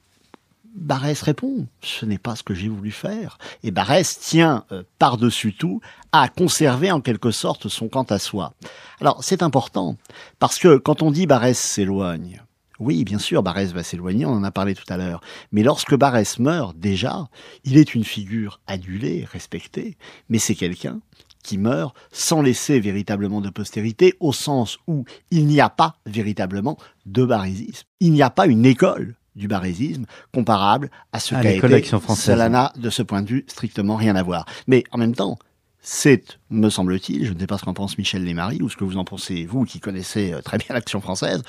[0.75, 3.37] Barès répond, ce n'est pas ce que j'ai voulu faire.
[3.63, 5.81] Et Barès tient euh, par-dessus tout
[6.11, 8.53] à conserver en quelque sorte son quant à soi.
[8.99, 9.97] Alors c'est important,
[10.39, 12.41] parce que quand on dit Barès s'éloigne,
[12.79, 15.21] oui, bien sûr, Barès va s'éloigner, on en a parlé tout à l'heure.
[15.51, 17.27] Mais lorsque Barès meurt, déjà,
[17.63, 19.97] il est une figure adulée, respectée,
[20.29, 20.99] mais c'est quelqu'un
[21.43, 26.77] qui meurt sans laisser véritablement de postérité, au sens où il n'y a pas véritablement
[27.05, 27.87] de barésisme.
[27.99, 31.83] Il n'y a pas une école du barésisme comparable à ce qu'a été
[32.15, 34.45] Cela n'a, de ce point de vue, strictement rien à voir.
[34.67, 35.37] Mais en même temps,
[35.81, 38.83] c'est, me semble-t-il, je ne sais pas ce qu'en pense Michel Lémarie ou ce que
[38.83, 41.41] vous en pensez, vous qui connaissez euh, très bien l'action française,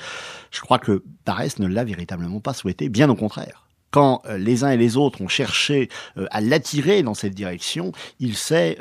[0.49, 3.67] je crois que Barès ne l'a véritablement pas souhaité, bien au contraire.
[3.91, 7.91] Quand euh, les uns et les autres ont cherché euh, à l'attirer dans cette direction,
[8.19, 8.79] il s'est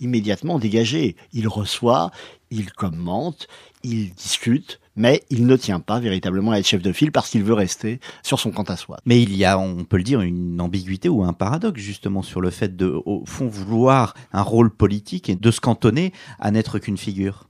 [0.00, 1.16] immédiatement dégagé.
[1.32, 2.10] Il reçoit,
[2.50, 3.48] il commente,
[3.82, 7.44] il discute, mais il ne tient pas véritablement à être chef de file parce qu'il
[7.44, 8.98] veut rester sur son compte à soi.
[9.06, 12.40] Mais il y a, on peut le dire, une ambiguïté ou un paradoxe justement sur
[12.40, 16.78] le fait de, au fond, vouloir un rôle politique et de se cantonner à n'être
[16.78, 17.48] qu'une figure.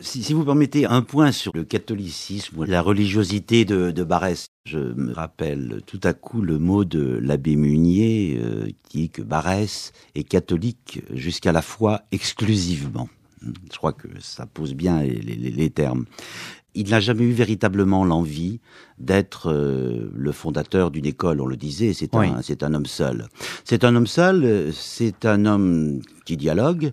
[0.00, 4.78] Si, si, vous permettez un point sur le catholicisme, la religiosité de, de Barès, je
[4.78, 9.92] me rappelle tout à coup le mot de l'abbé Munier euh, qui dit que Barès
[10.14, 13.08] est catholique jusqu'à la foi exclusivement.
[13.70, 16.04] Je crois que ça pose bien les, termes.
[16.74, 18.60] Il n'a jamais eu véritablement l'envie
[18.98, 23.26] d'être euh, le fondateur d'une école, on le disait, c'est un, c'est un homme seul.
[23.64, 26.92] C'est un homme seul, c'est un homme qui dialogue,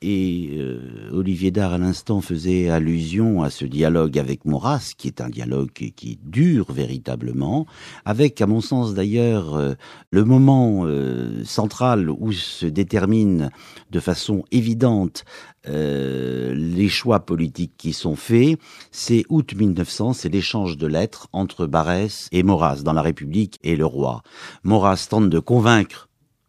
[0.00, 5.20] et euh, Olivier Dard, à l'instant, faisait allusion à ce dialogue avec Maurras, qui est
[5.20, 7.66] un dialogue qui, dure véritablement,
[8.04, 9.74] avec, à mon sens d'ailleurs, euh,
[10.10, 13.50] le moment euh, central où se détermine
[13.90, 15.24] de façon évidente
[15.70, 18.58] les choix politiques qui sont faits,
[18.90, 23.76] c'est août 1900, c'est l'échange de lettres entre Barès et Maurras dans la République et
[23.76, 24.22] le roi.
[24.62, 26.07] Maurras tente de convaincre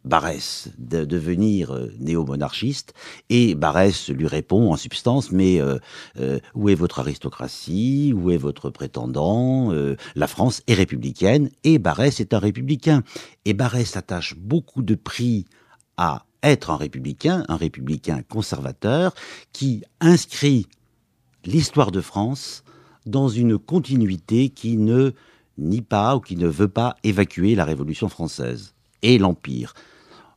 [0.10, 2.94] Barès de devenir euh, néo-monarchiste
[3.30, 5.78] et Barès lui répond en substance mais euh,
[6.20, 8.12] euh, où est votre aristocratie?
[8.16, 9.72] Où est votre prétendant?
[10.16, 13.04] La France est républicaine et Barès est un républicain
[13.46, 15.46] et Barès attache beaucoup de prix
[15.98, 19.14] à être un républicain un républicain conservateur
[19.54, 20.66] qui inscrit
[21.46, 22.64] l'histoire de France
[23.06, 25.12] dans une continuité qui ne
[25.60, 29.74] nie pas ou qui ne veut pas évacuer la Révolution française et l'Empire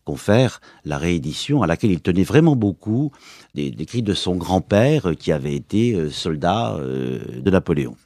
[0.05, 3.12] confère la réédition à laquelle il tenait vraiment beaucoup
[3.55, 7.97] des, cris de son grand-père euh, qui avait été euh, soldat euh, de Napoléon.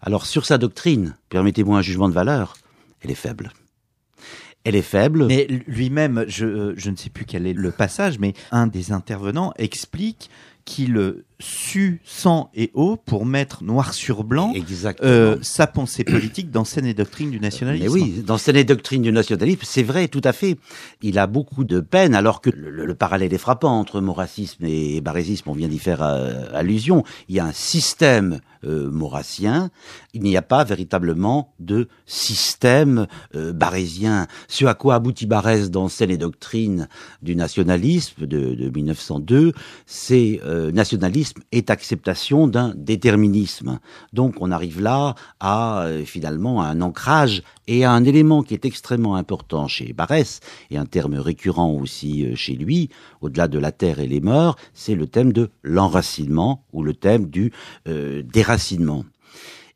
[0.00, 2.56] Alors sur sa doctrine, permettez-moi un jugement de valeur,
[3.00, 3.52] elle est faible.
[4.64, 5.26] Elle est faible.
[5.26, 9.54] Mais lui-même, je, je ne sais plus quel est le passage, mais un des intervenants
[9.56, 10.28] explique
[10.66, 14.52] qu'il su sang et eau pour mettre noir sur blanc
[15.02, 17.84] euh, sa pensée politique dans Scène et Doctrine du nationalisme.
[17.84, 20.58] Mais oui, dans Scène et Doctrine du nationalisme, c'est vrai, tout à fait.
[21.02, 25.48] Il a beaucoup de peine, alors que le, parallèle est frappant entre maurassisme et barésisme,
[25.48, 27.04] on vient d'y faire euh, allusion.
[27.28, 29.70] Il y a un système euh, maurassien,
[30.12, 34.26] il n'y a pas véritablement de système euh, barésien.
[34.48, 36.86] Ce à quoi aboutit Barès dans Scène et Doctrine
[37.22, 39.54] du nationalisme de, de 1902,
[39.86, 40.70] c'est euh,
[41.52, 43.80] est acceptation d'un déterminisme.
[44.12, 48.64] Donc on arrive là à euh, finalement un ancrage et à un élément qui est
[48.64, 50.40] extrêmement important chez Barès
[50.70, 52.90] et un terme récurrent aussi euh, chez lui,
[53.20, 57.26] au-delà de la terre et les morts, c'est le thème de l'enracinement ou le thème
[57.26, 57.52] du
[57.88, 59.04] euh, déracinement.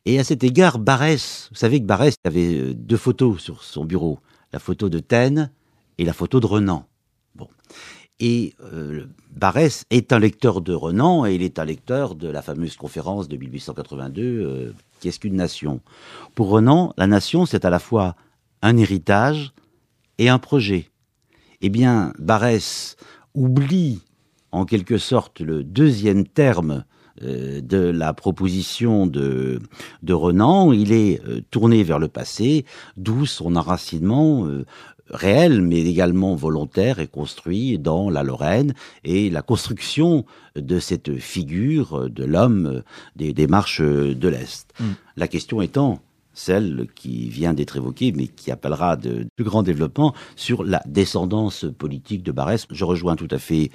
[0.07, 4.19] Et à cet égard, Barès, vous savez que Barès avait deux photos sur son bureau,
[4.53, 5.51] la photo de Taine
[5.99, 6.87] et la photo de Renan.
[7.35, 7.49] Bon.
[8.21, 12.43] Et euh, Barès est un lecteur de Renan et il est un lecteur de la
[12.43, 15.81] fameuse conférence de 1882, euh, Qu'est-ce qu'une nation
[16.35, 18.17] Pour Renan, la nation, c'est à la fois
[18.63, 19.53] un héritage
[20.19, 20.91] et un projet.
[21.61, 22.97] Eh bien, Barès
[23.35, 24.01] oublie
[24.53, 26.85] en quelque sorte le deuxième terme
[27.23, 29.61] euh, de la proposition de,
[30.03, 32.65] de Renan, il est euh, tourné vers le passé,
[32.97, 34.65] d'où son enracinement euh,
[35.11, 40.25] réel, mais également volontaire et construit dans la Lorraine et la construction
[40.57, 42.83] de cette figure de l'homme
[43.17, 44.73] des, des, marches de l'Est.
[44.81, 44.85] Mm.
[45.17, 46.01] La question étant,
[46.35, 51.67] celle qui vient d'être évoquée, mais qui appellera de plus grands développements sur la descendance
[51.79, 52.67] politique de Barès.
[52.71, 53.71] Je rejoins tout à fait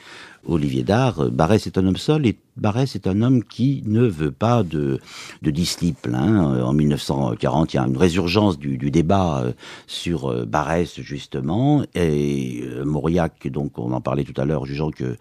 [0.46, 1.30] Olivier Dard.
[1.32, 5.00] Barès est un homme seul et Barès est un homme qui ne veut pas de,
[5.42, 6.14] de disciples.
[6.14, 6.62] Hein.
[6.62, 9.54] En 1940, il y a une résurgence du, du débat euh,
[9.88, 14.92] sur euh, Barès, justement, et euh, Mauriac, donc on en parlait tout à l'heure, jugeant
[14.92, 15.16] que,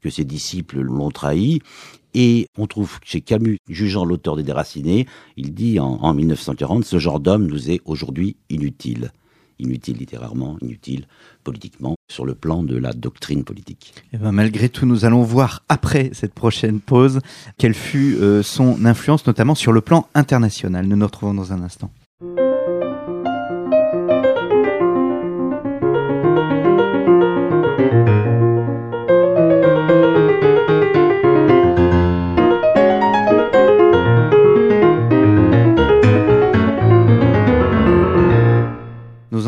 [0.00, 1.60] que ses disciples l'ont trahi.
[2.14, 6.98] Et on trouve chez Camus, jugeant l'auteur des Déracinés, il dit en, en 1940, ce
[6.98, 9.10] genre d'homme nous est aujourd'hui inutile.
[9.58, 11.06] Inutile littérairement, inutile
[11.44, 13.94] politiquement, sur le plan de la doctrine politique.
[14.12, 17.20] Eh ben, malgré tout, nous allons voir après cette prochaine pause
[17.58, 20.86] quelle fut euh, son influence, notamment sur le plan international.
[20.86, 21.90] Nous nous retrouvons dans un instant.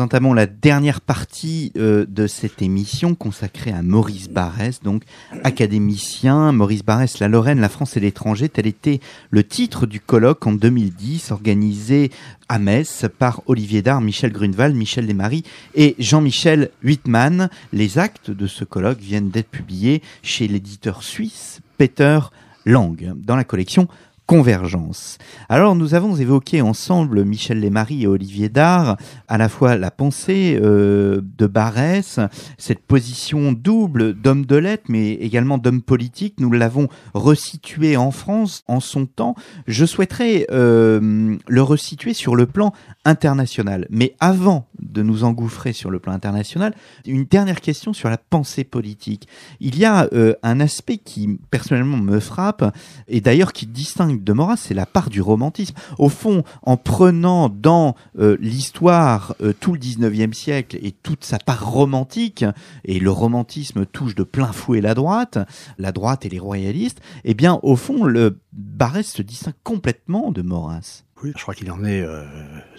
[0.07, 5.03] Entamons la dernière partie euh, de cette émission consacrée à Maurice Barrès, donc
[5.43, 6.53] académicien.
[6.53, 10.53] Maurice Barrès, la Lorraine, la France et l'étranger, tel était le titre du colloque en
[10.53, 12.09] 2010 organisé
[12.47, 15.43] à Metz par Olivier Dard, Michel Grunewald, Michel Desmaris
[15.75, 17.49] et Jean-Michel Huitman.
[17.73, 22.19] Les actes de ce colloque viennent d'être publiés chez l'éditeur suisse Peter
[22.65, 23.89] Lang dans la collection
[24.27, 25.17] convergence.
[25.47, 28.97] Alors nous avons évoqué ensemble, Michel Lesmarie et Olivier Dard,
[29.29, 32.19] à la fois la pensée euh, de Barès,
[32.57, 36.35] cette position double d'homme de lettres, mais également d'homme politique.
[36.39, 39.33] Nous l'avons resitué en France en son temps.
[39.65, 42.73] Je souhaiterais euh, le resituer sur le plan
[43.05, 43.87] international.
[43.89, 48.65] Mais avant de nous engouffrer sur le plan international, une dernière question sur la pensée
[48.65, 49.27] politique.
[49.61, 52.75] Il y a euh, un aspect qui personnellement me frappe,
[53.07, 55.75] et d'ailleurs qui distingue de Maurras, c'est la part du romantisme.
[55.97, 61.39] Au fond, en prenant dans euh, l'histoire euh, tout le 19e siècle et toute sa
[61.39, 62.45] part romantique,
[62.85, 65.37] et le romantisme touche de plein fouet la droite,
[65.77, 70.41] la droite et les royalistes, eh bien, au fond, le Barès se distingue complètement de
[70.41, 71.03] Maurras.
[71.23, 72.23] Oui, je crois qu'il en est euh,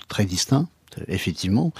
[0.09, 0.69] très distinct.
[1.07, 1.73] Effectivement,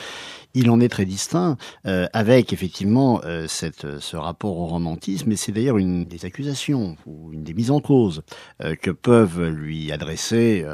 [0.55, 5.37] il en est très distinct, euh, avec effectivement euh, cette, ce rapport au romantisme, et
[5.37, 8.23] c'est d'ailleurs une des accusations ou une des mises en cause
[8.63, 10.65] euh, que peuvent lui adresser,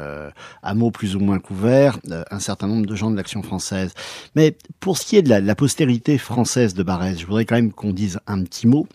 [0.63, 1.99] à mots plus ou moins couverts,
[2.31, 3.93] un certain nombre de gens de l'action française.
[4.35, 7.55] Mais pour ce qui est de la, la postérité française de Barès, je voudrais quand
[7.55, 8.87] même qu'on dise un petit mot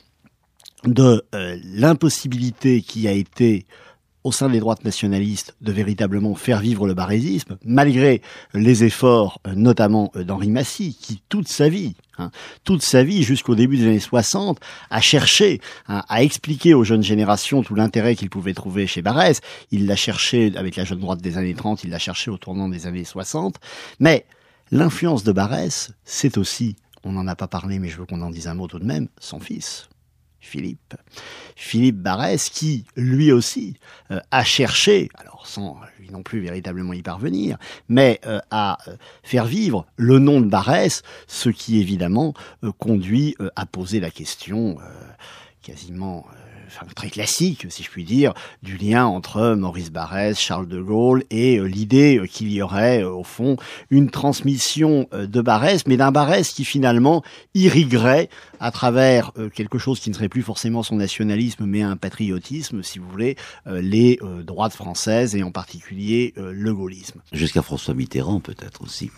[0.85, 3.67] de l'impossibilité qui a été
[4.25, 8.23] au sein des droites nationalistes de véritablement faire vivre le barésisme, malgré
[8.55, 12.31] les efforts euh, notamment euh, d'Henri Massy, qui toute sa vie, hein,
[12.65, 14.59] toute sa vie jusqu'au début des années 60,
[14.91, 19.41] a cherché hein, à expliquer aux jeunes générations tout l'intérêt qu'ils pouvaient trouver chez Barès.
[19.71, 22.69] Il l'a cherché avec la jeune droite des années 30, il l'a cherché au tournant
[22.69, 23.57] des années 60.
[23.99, 24.27] Mais
[24.71, 28.31] l'influence de Barès, c'est aussi, on n'en a pas parlé, mais je veux qu'on en
[28.31, 29.90] dise un mot tout de même, son fils.
[30.41, 30.95] Philippe.
[31.55, 33.77] Philippe Barès qui, lui aussi,
[34.11, 38.97] euh, a cherché, alors sans lui non plus véritablement y parvenir, mais euh, à euh,
[39.23, 42.35] faire vivre le nom de Barès, ce qui évidemment
[42.79, 44.79] conduit à poser la question
[45.63, 46.27] quasiment
[46.95, 51.59] très classique, si je puis dire, du lien entre Maurice Barrès, Charles de Gaulle et
[51.59, 53.57] euh, l'idée euh, qu'il y aurait, euh, au fond,
[53.91, 57.23] une transmission de Barrès, mais d'un Barrès qui finalement
[57.55, 58.29] irriguerait
[58.61, 62.99] à travers quelque chose qui ne serait plus forcément son nationalisme, mais un patriotisme, si
[62.99, 67.21] vous voulez, les droites françaises et en particulier le gaullisme.
[67.33, 69.11] Jusqu'à François Mitterrand peut-être aussi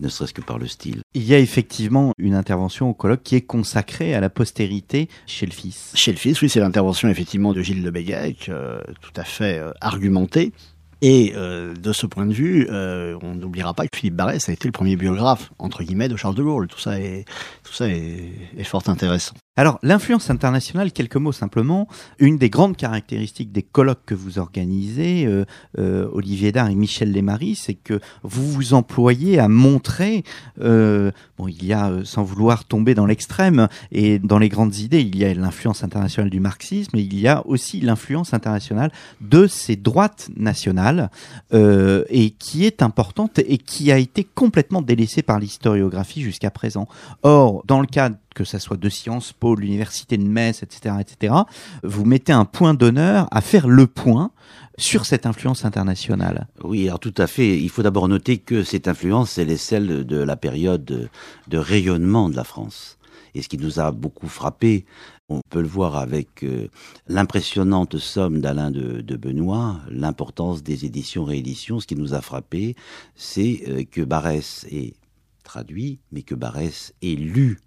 [0.00, 1.02] ne serait-ce que par le style.
[1.14, 5.46] Il y a effectivement une intervention au colloque qui est consacrée à la postérité chez
[5.46, 5.92] le fils.
[5.94, 9.58] Chez le fils, oui, c'est l'intervention effectivement de Gilles de Béguec, euh, tout à fait
[9.58, 10.52] euh, argumentée.
[11.00, 14.66] Et euh, de ce point de vue, on n'oubliera pas que Philippe Barrès a été
[14.66, 16.66] le premier biographe, entre guillemets, de Charles de Gaulle.
[16.66, 17.24] Tout ça est,
[17.62, 19.34] tout ça est fort intéressant.
[19.58, 21.88] Alors, l'influence internationale, quelques mots simplement.
[22.20, 25.46] Une des grandes caractéristiques des colloques que vous organisez, euh,
[25.80, 30.22] euh, Olivier Dard et Michel Lemarie, c'est que vous vous employez à montrer,
[30.60, 35.00] euh, bon, il y a, sans vouloir tomber dans l'extrême, et dans les grandes idées,
[35.00, 39.48] il y a l'influence internationale du marxisme, et il y a aussi l'influence internationale de
[39.48, 41.10] ces droites nationales,
[41.52, 46.86] et qui est importante et qui a été complètement délaissée par l'historiographie jusqu'à présent.
[47.24, 51.34] Or, dans le cadre que ça soit de Sciences Po, l'université de Metz, etc., etc.,
[51.82, 54.30] vous mettez un point d'honneur à faire le point
[54.76, 56.46] sur cette influence internationale.
[56.62, 57.58] Oui, alors tout à fait.
[57.58, 61.10] Il faut d'abord noter que cette influence, elle est celle de la période
[61.48, 62.96] de rayonnement de la France.
[63.34, 64.86] Et ce qui nous a beaucoup frappé,
[65.28, 66.68] on peut le voir avec euh,
[67.08, 71.80] l'impressionnante somme d'Alain de, Benoît, l'importance des éditions-rééditions.
[71.80, 72.76] Ce qui nous a frappé,
[73.16, 74.94] c'est euh, que Barès est
[75.42, 77.58] traduit, mais que Barès est lu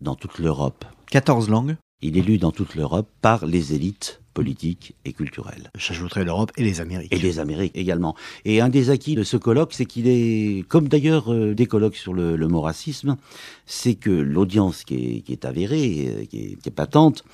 [0.00, 0.84] dans toute l'Europe.
[1.10, 5.70] 14 langues Il est lu dans toute l'Europe par les élites politiques et culturelles.
[5.78, 7.10] J'ajouterai l'Europe et les Amériques.
[7.10, 8.14] Et les Amériques également.
[8.44, 11.96] Et un des acquis de ce colloque, c'est qu'il est, comme d'ailleurs euh, des colloques
[11.96, 13.16] sur le, le mot racisme,
[13.64, 17.24] c'est que l'audience qui est, avérée, euh, qui est, patente,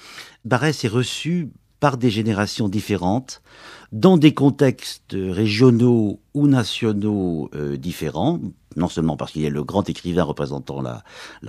[0.45, 1.51] Barès est reçu
[1.83, 3.43] par des générations différentes,
[3.91, 8.39] dans des contextes régionaux ou nationaux euh, différents,
[8.77, 11.03] non seulement parce qu'il est le grand écrivain représentant la,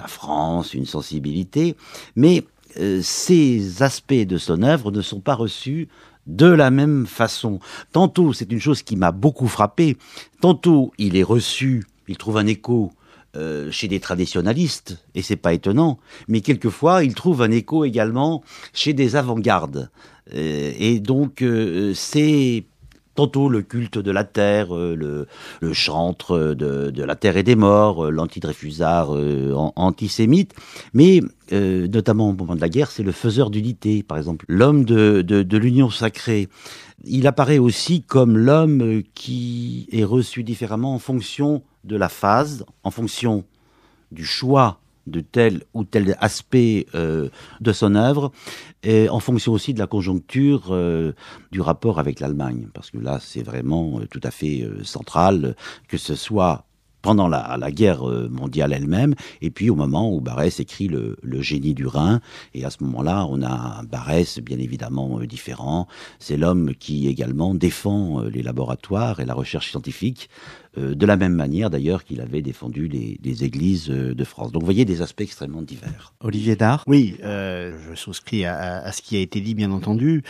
[0.07, 1.75] France, une sensibilité,
[2.15, 2.45] mais
[2.79, 5.88] euh, ces aspects de son œuvre ne sont pas reçus
[6.25, 7.59] de la même façon.
[7.91, 9.97] Tantôt, c'est une chose qui m'a beaucoup frappé,
[10.41, 12.91] tantôt il est reçu, il trouve un écho
[13.36, 18.43] euh, chez des traditionalistes, et c'est pas étonnant, mais quelquefois il trouve un écho également
[18.73, 19.91] chez des avant-gardes.
[20.34, 21.43] Euh, et donc
[21.93, 22.65] c'est
[23.15, 25.28] tantôt le culte de la terre, euh,
[25.61, 30.53] le, chantre de, la terre et des morts, euh, l'antidréfusard euh, antisémite,
[30.93, 31.21] mais
[31.51, 35.91] notamment au moment de la guerre, c'est le faiseur d'unité, par exemple, l'homme de l'union
[35.91, 36.49] sacrée.
[37.03, 42.89] Il apparaît aussi comme l'homme qui est reçu différemment en fonction de la phase, en
[42.89, 43.43] fonction
[44.11, 47.30] du choix de tel ou tel aspect euh,
[47.62, 48.32] de son œuvre,
[48.84, 51.14] et en fonction aussi de la conjoncture euh,
[51.51, 55.56] du rapport avec l'Allemagne, parce que là c'est vraiment euh, tout à fait central,
[55.88, 56.66] que ce soit
[57.04, 61.41] pendant la, la, guerre mondiale elle-même, et puis au moment où Barès écrit le, le,
[61.41, 62.22] génie du Rhin,
[62.56, 65.88] et à ce moment-là, on a un Barès bien évidemment différent.
[66.18, 70.30] C'est l'homme qui également défend les laboratoires et la recherche scientifique,
[70.78, 74.51] euh, de la même manière d'ailleurs qu'il avait défendu les, églises euh, de France.
[74.51, 76.14] Donc vous voyez des aspects extrêmement divers.
[76.20, 80.24] Olivier Dard Oui, euh, je souscris à, ce qui a été dit bien entendu.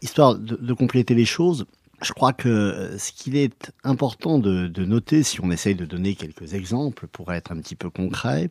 [0.00, 1.66] histoire de, compléter les choses,
[2.02, 6.54] je crois que ce qu'il est important de, noter, si on essaye de donner quelques
[6.54, 8.50] exemples pour être un petit peu concret,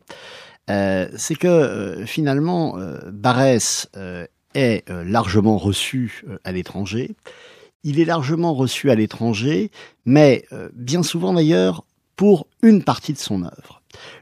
[0.68, 2.78] c'est que finalement,
[3.10, 3.88] Barès
[4.54, 7.16] est largement reçu à l'étranger.
[7.84, 9.70] Il est largement reçu à l'étranger,
[10.04, 11.84] mais euh, bien souvent d'ailleurs
[12.16, 13.77] pour une partie de son œuvre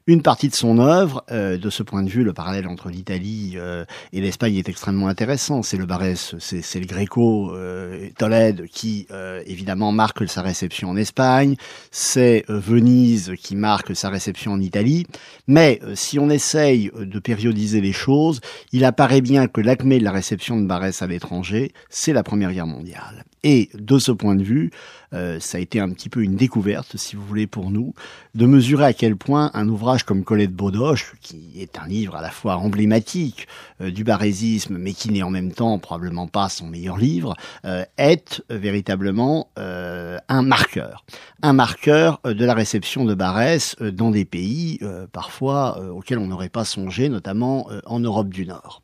[0.06, 1.24] une partie de son œuvre.
[1.30, 5.08] Euh, de ce point de vue, le parallèle entre l'Italie euh, et l'Espagne est extrêmement
[5.08, 5.62] intéressant.
[5.62, 9.06] C'est le Barès, c'est le Gréco euh, Tolède qui
[9.46, 11.56] évidemment marque sa réception en Espagne.
[11.90, 15.06] C'est Venise qui marque sa réception en Italie.
[15.46, 18.40] Mais si on essaye de périodiser les choses,
[18.72, 22.52] il apparaît bien que l'acmé de la réception de Barès à l'étranger, c'est la Première
[22.52, 23.24] Guerre mondiale.
[23.42, 24.70] Et de ce point de vue,
[25.12, 27.94] ça a été un petit peu une découverte, si vous voulez, pour nous,
[28.34, 32.22] de mesurer à quel point un ouvrage comme Colette Baudoche, qui est un livre à
[32.22, 33.46] la fois emblématique
[33.80, 37.34] euh, du barésisme, mais qui n'est en même temps probablement pas son meilleur livre,
[37.64, 41.04] euh, est véritablement euh, un marqueur.
[41.42, 44.80] Un marqueur de la réception de Barès dans des pays
[45.12, 48.82] parfois auxquels on n'aurait pas songé, notamment en Europe du Nord.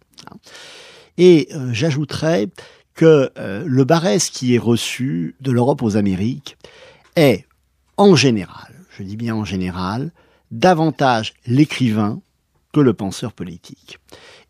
[1.19, 2.49] Et j'ajouterais
[2.95, 6.57] que le Barès qui est reçu de l'Europe aux Amériques
[7.17, 7.47] est,
[7.97, 10.13] en général, je dis bien en général,
[10.51, 12.21] davantage l'écrivain
[12.73, 13.99] que le penseur politique.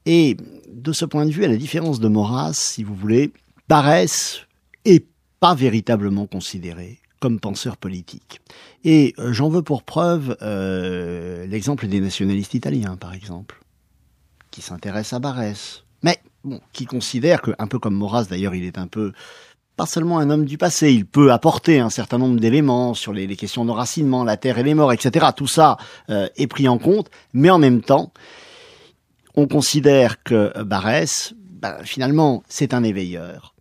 [0.07, 0.37] Et
[0.73, 3.33] de ce point de vue, à la différence de Maurras, si vous voulez,
[3.69, 4.41] Barès
[4.85, 5.07] est
[5.41, 8.41] pas véritablement considéré comme penseur politique.
[8.83, 13.61] Et euh, j'en veux pour preuve euh, l'exemple des nationalistes italiens, par exemple,
[14.51, 18.65] qui s'intéressent à Barès, mais bon, qui considèrent que, un peu comme Maurras d'ailleurs, il
[18.65, 19.13] est un peu
[19.77, 23.27] pas seulement un homme du passé, il peut apporter un certain nombre d'éléments sur les,
[23.37, 25.27] questions d'enracinement, la terre et les morts, etc.
[25.35, 25.79] Tout ça
[26.11, 28.13] euh, est pris en compte, mais en même temps,
[29.35, 33.55] on considère que Barès, ben, finalement, c'est un éveilleur.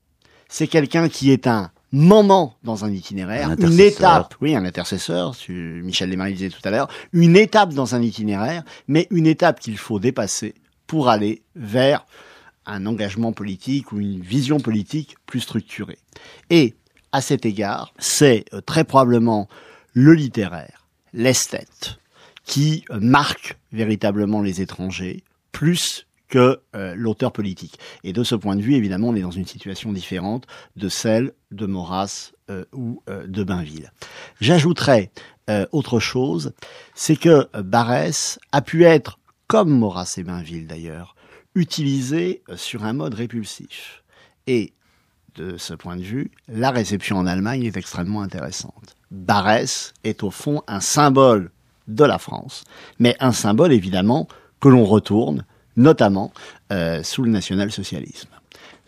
[0.49, 6.09] C'est quelqu'un qui est un moment dans un itinéraire, une étape, oui, un intercesseur, Michel
[6.09, 9.99] Desmarais disait tout à l'heure, une étape dans un itinéraire, mais une étape qu'il faut
[9.99, 10.55] dépasser
[10.87, 12.05] pour aller vers
[12.65, 15.97] un engagement politique ou une vision politique plus structurée.
[16.49, 16.75] Et
[17.11, 19.47] à cet égard, c'est euh, très probablement
[19.93, 21.97] le littéraire, l'esthète,
[22.45, 27.77] qui euh, marque véritablement les étrangers plus que euh, l'auteur politique.
[28.05, 30.47] Et de ce point de vue, évidemment, on est dans une situation différente
[30.77, 32.31] de celle de Maurras
[32.73, 33.93] ou de Bainville.
[34.41, 35.09] J'ajouterais
[35.71, 36.51] autre chose,
[36.95, 41.15] c'est que Barès a pu être, comme Maurras et Bainville d'ailleurs,
[41.55, 44.03] utilisé euh, sur un mode répulsif.
[44.47, 44.73] Et
[45.35, 48.95] de ce point de vue, la réception en Allemagne est extrêmement intéressante.
[49.11, 51.51] Barès est au fond un symbole
[51.87, 52.63] de la France,
[52.99, 54.27] mais un symbole évidemment
[54.59, 55.45] que l'on retourne,
[55.77, 56.33] notamment
[56.71, 58.29] euh, sous le national-socialisme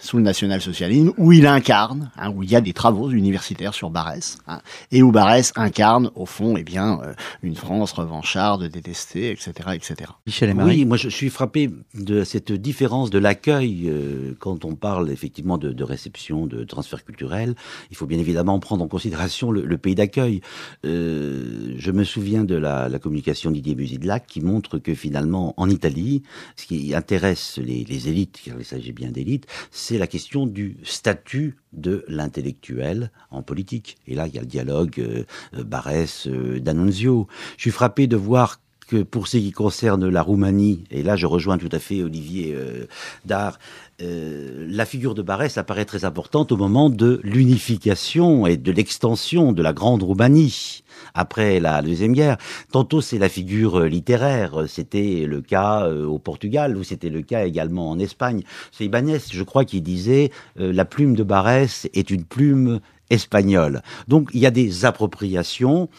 [0.04, 3.90] sous le national-socialisme, où il incarne, hein, où il y a des travaux universitaires sur
[3.90, 4.60] Barès, hein,
[4.92, 10.12] et où Barès incarne, au fond, eh bien, euh, une France revancharde, détestée, etc., etc.
[10.28, 10.80] Michel et Marie.
[10.80, 15.58] Oui, moi je suis frappé de cette différence de l'accueil euh, quand on parle effectivement
[15.58, 17.56] de, de, réception, de transfert culturel.
[17.90, 20.42] Il faut bien évidemment prendre en considération le, le pays d'accueil.
[20.86, 25.70] Euh, je me souviens de la, la communication d'Idier Busidlac qui montre que finalement, en
[25.70, 26.24] Italie,
[26.58, 30.78] ce qui intéresse les, les élites, car il s'agit bien d'élites, c'est la question du
[30.84, 33.98] statut de l'intellectuel en politique.
[34.08, 35.24] Et là, il y a le dialogue euh,
[35.56, 36.60] euh Barès, euh.
[36.64, 37.26] Je
[37.58, 38.60] suis frappé de voir
[38.98, 42.86] pour ce qui concerne la Roumanie, et là je rejoins tout à fait Olivier euh,
[43.26, 43.58] Dard,
[44.02, 49.52] euh, la figure de Barès apparaît très importante au moment de l'unification et de l'extension
[49.52, 50.84] de la Grande Roumanie
[51.14, 52.38] après la Deuxième Guerre.
[52.72, 57.22] Tantôt c'est la figure euh, littéraire, c'était le cas euh, au Portugal ou c'était le
[57.22, 58.42] cas également en Espagne.
[58.72, 62.80] C'est Ibanez, je crois, qui disait la plume de Barès est une plume
[63.10, 63.82] espagnole.
[64.08, 65.90] Donc il y a des appropriations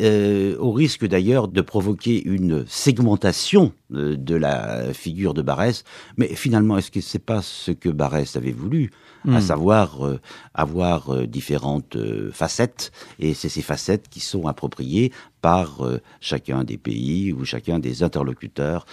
[0.00, 5.84] euh, au risque d'ailleurs de provoquer une segmentation euh, de la figure de Barès.
[6.16, 8.90] Mais finalement, est-ce que c'est pas ce que Barès avait voulu,
[9.24, 9.40] à hmm.
[9.40, 10.20] savoir euh,
[10.52, 11.96] avoir différentes
[12.32, 12.90] facettes,
[13.20, 15.86] et c'est ces facettes qui sont appropriées par
[16.20, 18.86] chacun des pays ou chacun des interlocuteurs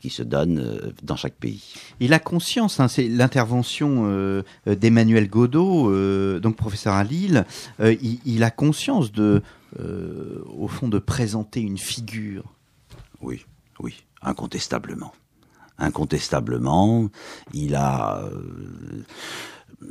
[0.00, 1.74] qui se donnent dans chaque pays?
[1.98, 5.90] Il a conscience, hein, c'est l'intervention d'Emmanuel Godot,
[6.38, 7.44] donc professeur à Lille,
[7.80, 9.42] il, il, a conscience de
[9.78, 12.44] euh, au fond, de présenter une figure.
[13.20, 13.44] Oui,
[13.78, 15.12] oui, incontestablement.
[15.78, 17.08] Incontestablement,
[17.54, 18.22] il a...
[18.24, 19.04] Euh,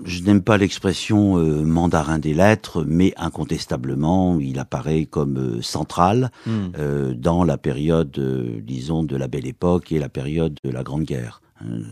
[0.03, 7.13] je n'aime pas l'expression euh, mandarin des lettres, mais incontestablement, il apparaît comme central hmm.
[7.13, 8.19] dans la période,
[8.63, 11.41] disons, de la Belle Époque et la période de la Grande Guerre.
[11.66, 11.84] Euh,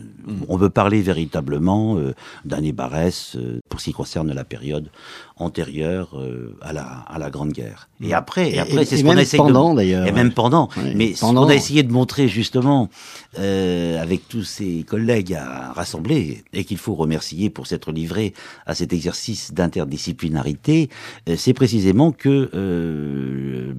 [0.48, 2.14] on veut parler véritablement euh,
[2.44, 4.90] d'Annie Barès euh, pour ce qui concerne la période
[5.36, 6.20] antérieure
[6.62, 7.88] à la à la Grande Guerre.
[8.02, 10.04] Et après, et, après, c'est ce qu'on a essayé pendant, d'ailleurs.
[10.06, 10.68] Et même pendant.
[10.96, 12.88] mais ce qu'on a essayé de montrer justement
[13.36, 18.34] avec tous ses collègues à rassembler et qu'il faut remercier pour s'être livré
[18.66, 20.88] à cet exercice d'interdisciplinarité,
[21.36, 22.50] c'est précisément que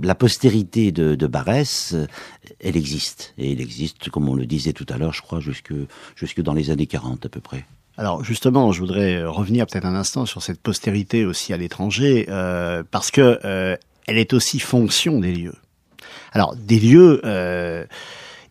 [0.01, 1.93] la postérité de, de Barès,
[2.61, 5.73] elle existe et elle existe, comme on le disait tout à l'heure, je crois, jusque
[6.15, 7.65] jusque dans les années 40 à peu près.
[7.99, 12.81] Alors justement, je voudrais revenir peut-être un instant sur cette postérité aussi à l'étranger, euh,
[12.89, 13.75] parce que euh,
[14.07, 15.55] elle est aussi fonction des lieux.
[16.31, 17.85] Alors des lieux, euh,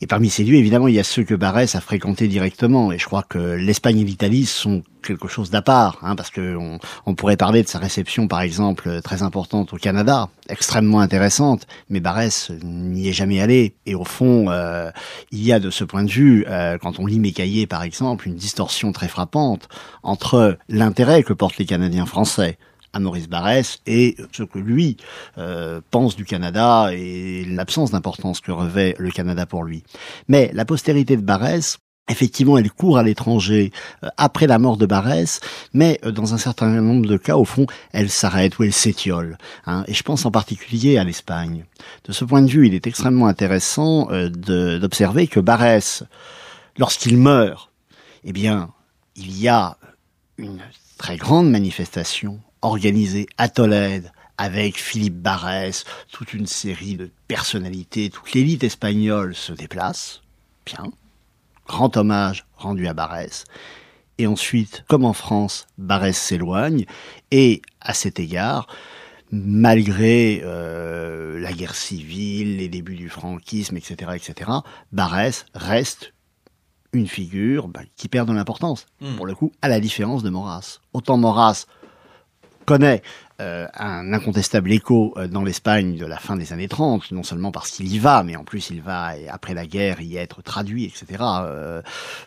[0.00, 2.92] et parmi ces lieux, évidemment, il y a ceux que Barès a fréquentés directement.
[2.92, 6.56] Et je crois que l'Espagne et l'Italie sont quelque chose d'à part, hein, parce que
[7.06, 11.66] on, pourrait parler de sa réception, par exemple, très importante au Canada, extrêmement intéressante.
[11.88, 13.74] Mais Barès n'y est jamais allé.
[13.86, 14.90] Et au fond, euh,
[15.32, 17.82] il y a de ce point de vue, euh, quand on lit mes cahiers, par
[17.82, 19.68] exemple, une distorsion très frappante
[20.04, 22.58] entre l'intérêt que portent les Canadiens français
[22.92, 24.96] à Maurice Barrès et ce que lui
[25.36, 29.82] euh, pense du Canada et l'absence d'importance que revêt le Canada pour lui.
[30.28, 31.78] Mais la postérité de Barrès,
[32.10, 33.70] Effectivement, elle court à l'étranger
[34.02, 35.40] euh, après la mort de Barès,
[35.74, 39.36] mais euh, dans un certain nombre de cas, au fond, elle s'arrête ou elle s'étiole.
[39.66, 39.84] Hein.
[39.88, 41.66] et je pense en particulier à l'Espagne.
[42.06, 46.02] De ce point de vue, il est extrêmement intéressant d'observer que Barès,
[46.78, 47.70] lorsqu'il meurt,
[48.24, 48.70] eh bien,
[49.14, 49.76] il y a
[50.38, 50.62] une
[50.96, 58.32] très grande manifestation organisé à Tolède avec Philippe Barès, toute une série de personnalités, toute
[58.32, 60.22] l'élite espagnole se déplace.
[60.64, 60.92] Bien.
[61.66, 63.44] Grand hommage rendu à Barès.
[64.18, 66.86] Et ensuite, comme en France, Barès s'éloigne.
[67.30, 68.68] Et à cet égard,
[69.30, 74.50] malgré euh, la guerre civile, les débuts du franquisme, etc., etc.,
[74.92, 76.14] Barès reste
[76.92, 79.16] une figure bah, qui perd de l'importance, hmm.
[79.16, 80.78] pour le coup, à la différence de Maurras.
[80.92, 81.66] Autant Maurras
[82.68, 83.00] connaît
[83.40, 87.50] euh, un incontestable écho euh, dans l'Espagne de la fin des années 30, non seulement
[87.50, 90.84] parce qu'il y va, mais en plus il va, après la guerre, y être traduit,
[90.84, 91.24] etc.
[91.44, 91.80] Euh,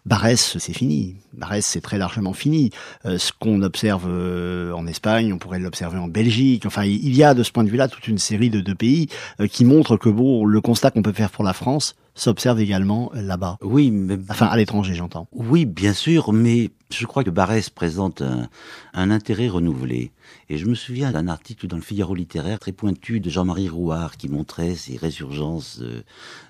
[0.08, 1.18] Barès, c'est fini.
[1.34, 2.72] Barès, c'est très largement fini.
[3.06, 6.66] Euh, ce qu'on observe en Espagne, on pourrait l'observer en Belgique.
[6.66, 9.10] Enfin, il y a de ce point de vue-là toute une série de, deux pays
[9.52, 13.58] qui montrent que bon, le constat qu'on peut faire pour la France, s'observe également là-bas.
[13.62, 14.18] Oui, mais...
[14.30, 15.28] Enfin, à l'étranger, j'entends.
[15.32, 18.50] Oui, bien sûr, mais je crois que Barès présente un,
[18.94, 20.12] un, intérêt renouvelé.
[20.50, 24.18] Et je me souviens d'un article dans le Figaro littéraire très pointu de Jean-Marie Rouard
[24.18, 26.04] qui montrait ces résurgences de,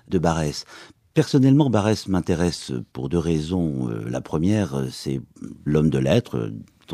[0.08, 0.64] de Barès.
[1.14, 3.90] Personnellement, Barès m'intéresse pour deux raisons.
[3.90, 5.20] Euh, la première, c'est
[5.64, 6.50] l'homme de lettres,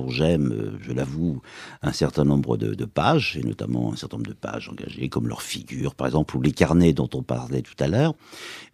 [0.08, 1.42] j'aime, euh, je l'avoue,
[1.82, 5.42] un certain nombre de, pages, et notamment un certain nombre de pages engagées, comme leur
[5.42, 8.14] figure, par exemple, ou les carnets dont on parlait tout à l'heure.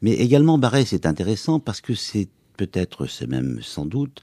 [0.03, 4.20] Mais également, Barès est intéressant parce que c'est peut-être, c'est même sans doute,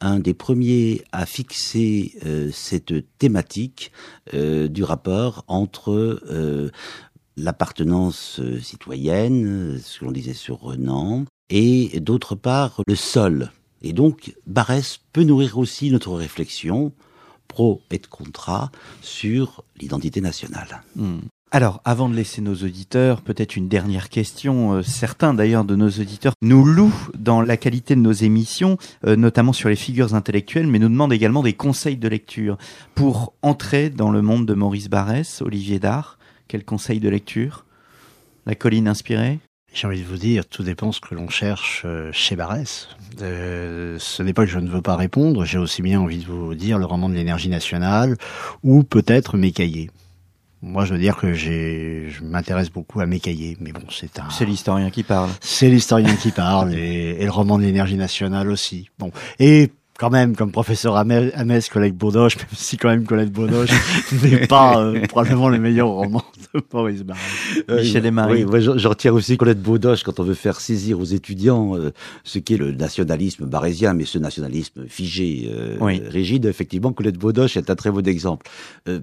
[0.00, 3.92] un des premiers à fixer euh, cette thématique
[4.34, 6.20] euh, du rapport entre
[7.36, 13.50] l'appartenance citoyenne, ce que l'on disait sur Renan, et d'autre part le sol.
[13.82, 16.92] Et donc Barès peut nourrir aussi notre réflexion
[17.48, 18.70] pro et contra
[19.02, 20.82] sur l'identité nationale.
[20.96, 21.18] Hmm.
[21.52, 24.74] Alors, avant de laisser nos auditeurs, peut-être une dernière question.
[24.74, 29.16] Euh, certains d'ailleurs de nos auditeurs nous louent dans la qualité de nos émissions, euh,
[29.16, 32.56] notamment sur les figures intellectuelles, mais nous demandent également des conseils de lecture.
[32.94, 37.64] Pour entrer dans le monde de Maurice Barrès, Olivier Dard, quel conseil de lecture?
[38.46, 39.40] La colline inspirée?
[39.72, 42.88] J'ai envie de vous dire, tout dépend ce que l'on cherche euh, chez Barès.
[43.20, 46.26] Euh, ce n'est pas que je ne veux pas répondre, j'ai aussi bien envie de
[46.26, 48.16] vous dire le roman de l'énergie nationale
[48.62, 49.90] ou peut-être mes cahiers.
[50.62, 54.18] Moi, je veux dire que j'ai, je m'intéresse beaucoup à mes cahiers, mais bon, c'est
[54.18, 54.28] un.
[54.28, 55.30] C'est l'historien qui parle.
[55.40, 58.90] C'est l'historien qui parle et, et, le roman de l'énergie nationale aussi.
[58.98, 59.70] Bon, et
[60.00, 63.68] quand même, comme professeur Amès, collègue Bourdoche, même si quand même Colette Bourdoche
[64.22, 66.24] n'est pas euh, probablement le meilleur roman
[66.54, 67.20] de Maurice Barrès.
[67.68, 68.44] Euh, Michel et Marie.
[68.44, 71.90] Oui, j'en retiens aussi Colette Bourdoche quand on veut faire saisir aux étudiants euh,
[72.24, 75.52] ce qu'est le nationalisme barésien, mais ce nationalisme figé,
[76.08, 76.46] rigide.
[76.46, 78.48] Effectivement, Colette Bourdoche est un très bon exemple.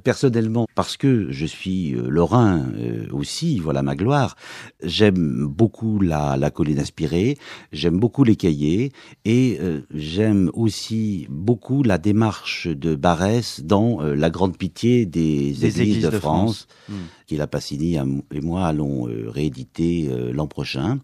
[0.03, 2.65] personnellement, parce que je suis lorrain
[3.11, 4.35] aussi, voilà ma gloire,
[4.83, 7.37] j'aime beaucoup la, la colline inspirée,
[7.71, 8.91] j'aime beaucoup les cahiers,
[9.25, 9.59] et
[9.93, 10.86] j'aime aussi
[11.29, 16.93] beaucoup la démarche de Barès dans euh, La Grande Pitié des, Églises, de, France, hmm.
[17.25, 17.97] qui la Passini
[18.31, 20.99] et moi allons euh, rééditer euh, l'an prochain.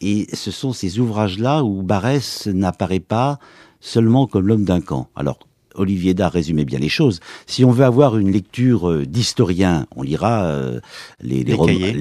[0.00, 3.38] Et ce sont ces ouvrages-là où Barès n'apparaît pas
[3.80, 5.08] seulement comme l'homme d'un camp.
[5.16, 5.38] Alors,
[5.74, 7.20] Olivier Dard résumait bien les choses.
[7.46, 10.80] Si on veut avoir une lecture euh, d'historien, on lira euh,
[11.20, 11.92] les, les, cahiers.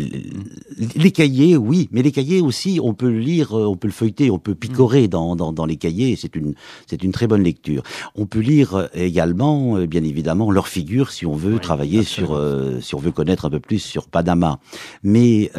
[0.96, 3.94] Les, cahiers, oui, mais les cahiers aussi, on peut le lire, euh, on peut le
[3.94, 6.16] feuilleter, on peut picorer dans, dans, dans les cahiers.
[6.16, 6.54] C'est une,
[6.88, 7.84] c'est une très bonne lecture.
[8.16, 12.40] On peut lire également, bien évidemment, leurs figures si on veut travailler sur,
[12.82, 14.60] si on veut connaître un peu plus sur Panama.
[15.04, 15.52] Mais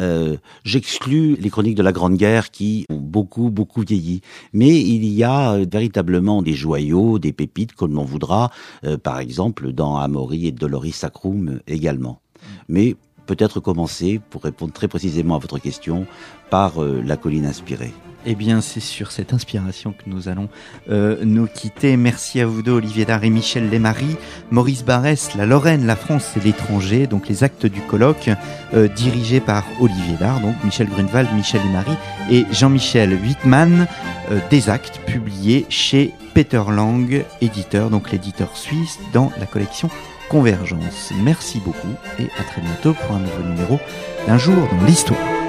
[0.63, 4.21] j'exclus les chroniques de la Grande Guerre qui ont beaucoup, beaucoup vieilli.
[4.53, 8.51] Mais il y a véritablement des joyaux, des pépites, comme on voudra,
[8.85, 12.19] euh, par exemple dans Amaury et Doloris Sacrum également.
[12.67, 12.95] Mais
[13.25, 16.05] peut-être commencer, pour répondre très précisément à votre question,
[16.49, 17.93] par euh, la colline inspirée.
[18.25, 20.47] Eh bien, c'est sur cette inspiration que nous allons
[20.89, 21.97] euh, nous quitter.
[21.97, 24.15] Merci à vous deux, Olivier et Michel Lémarie.
[24.49, 28.29] Maurice Barès, La Lorraine, la France et l'étranger, donc les actes du colloque,
[28.73, 31.97] euh, dirigés par Olivier Dard, donc Michel Grunewald, Michel Lémarie
[32.31, 33.87] et Jean-Michel Wittmann,
[34.31, 39.89] euh, des actes publiés chez Peter Lang, éditeur, donc l'éditeur suisse, dans la collection
[40.29, 41.11] Convergence.
[41.21, 43.79] Merci beaucoup et à très bientôt pour un nouveau numéro
[44.27, 45.42] d'un jour dans l'histoire.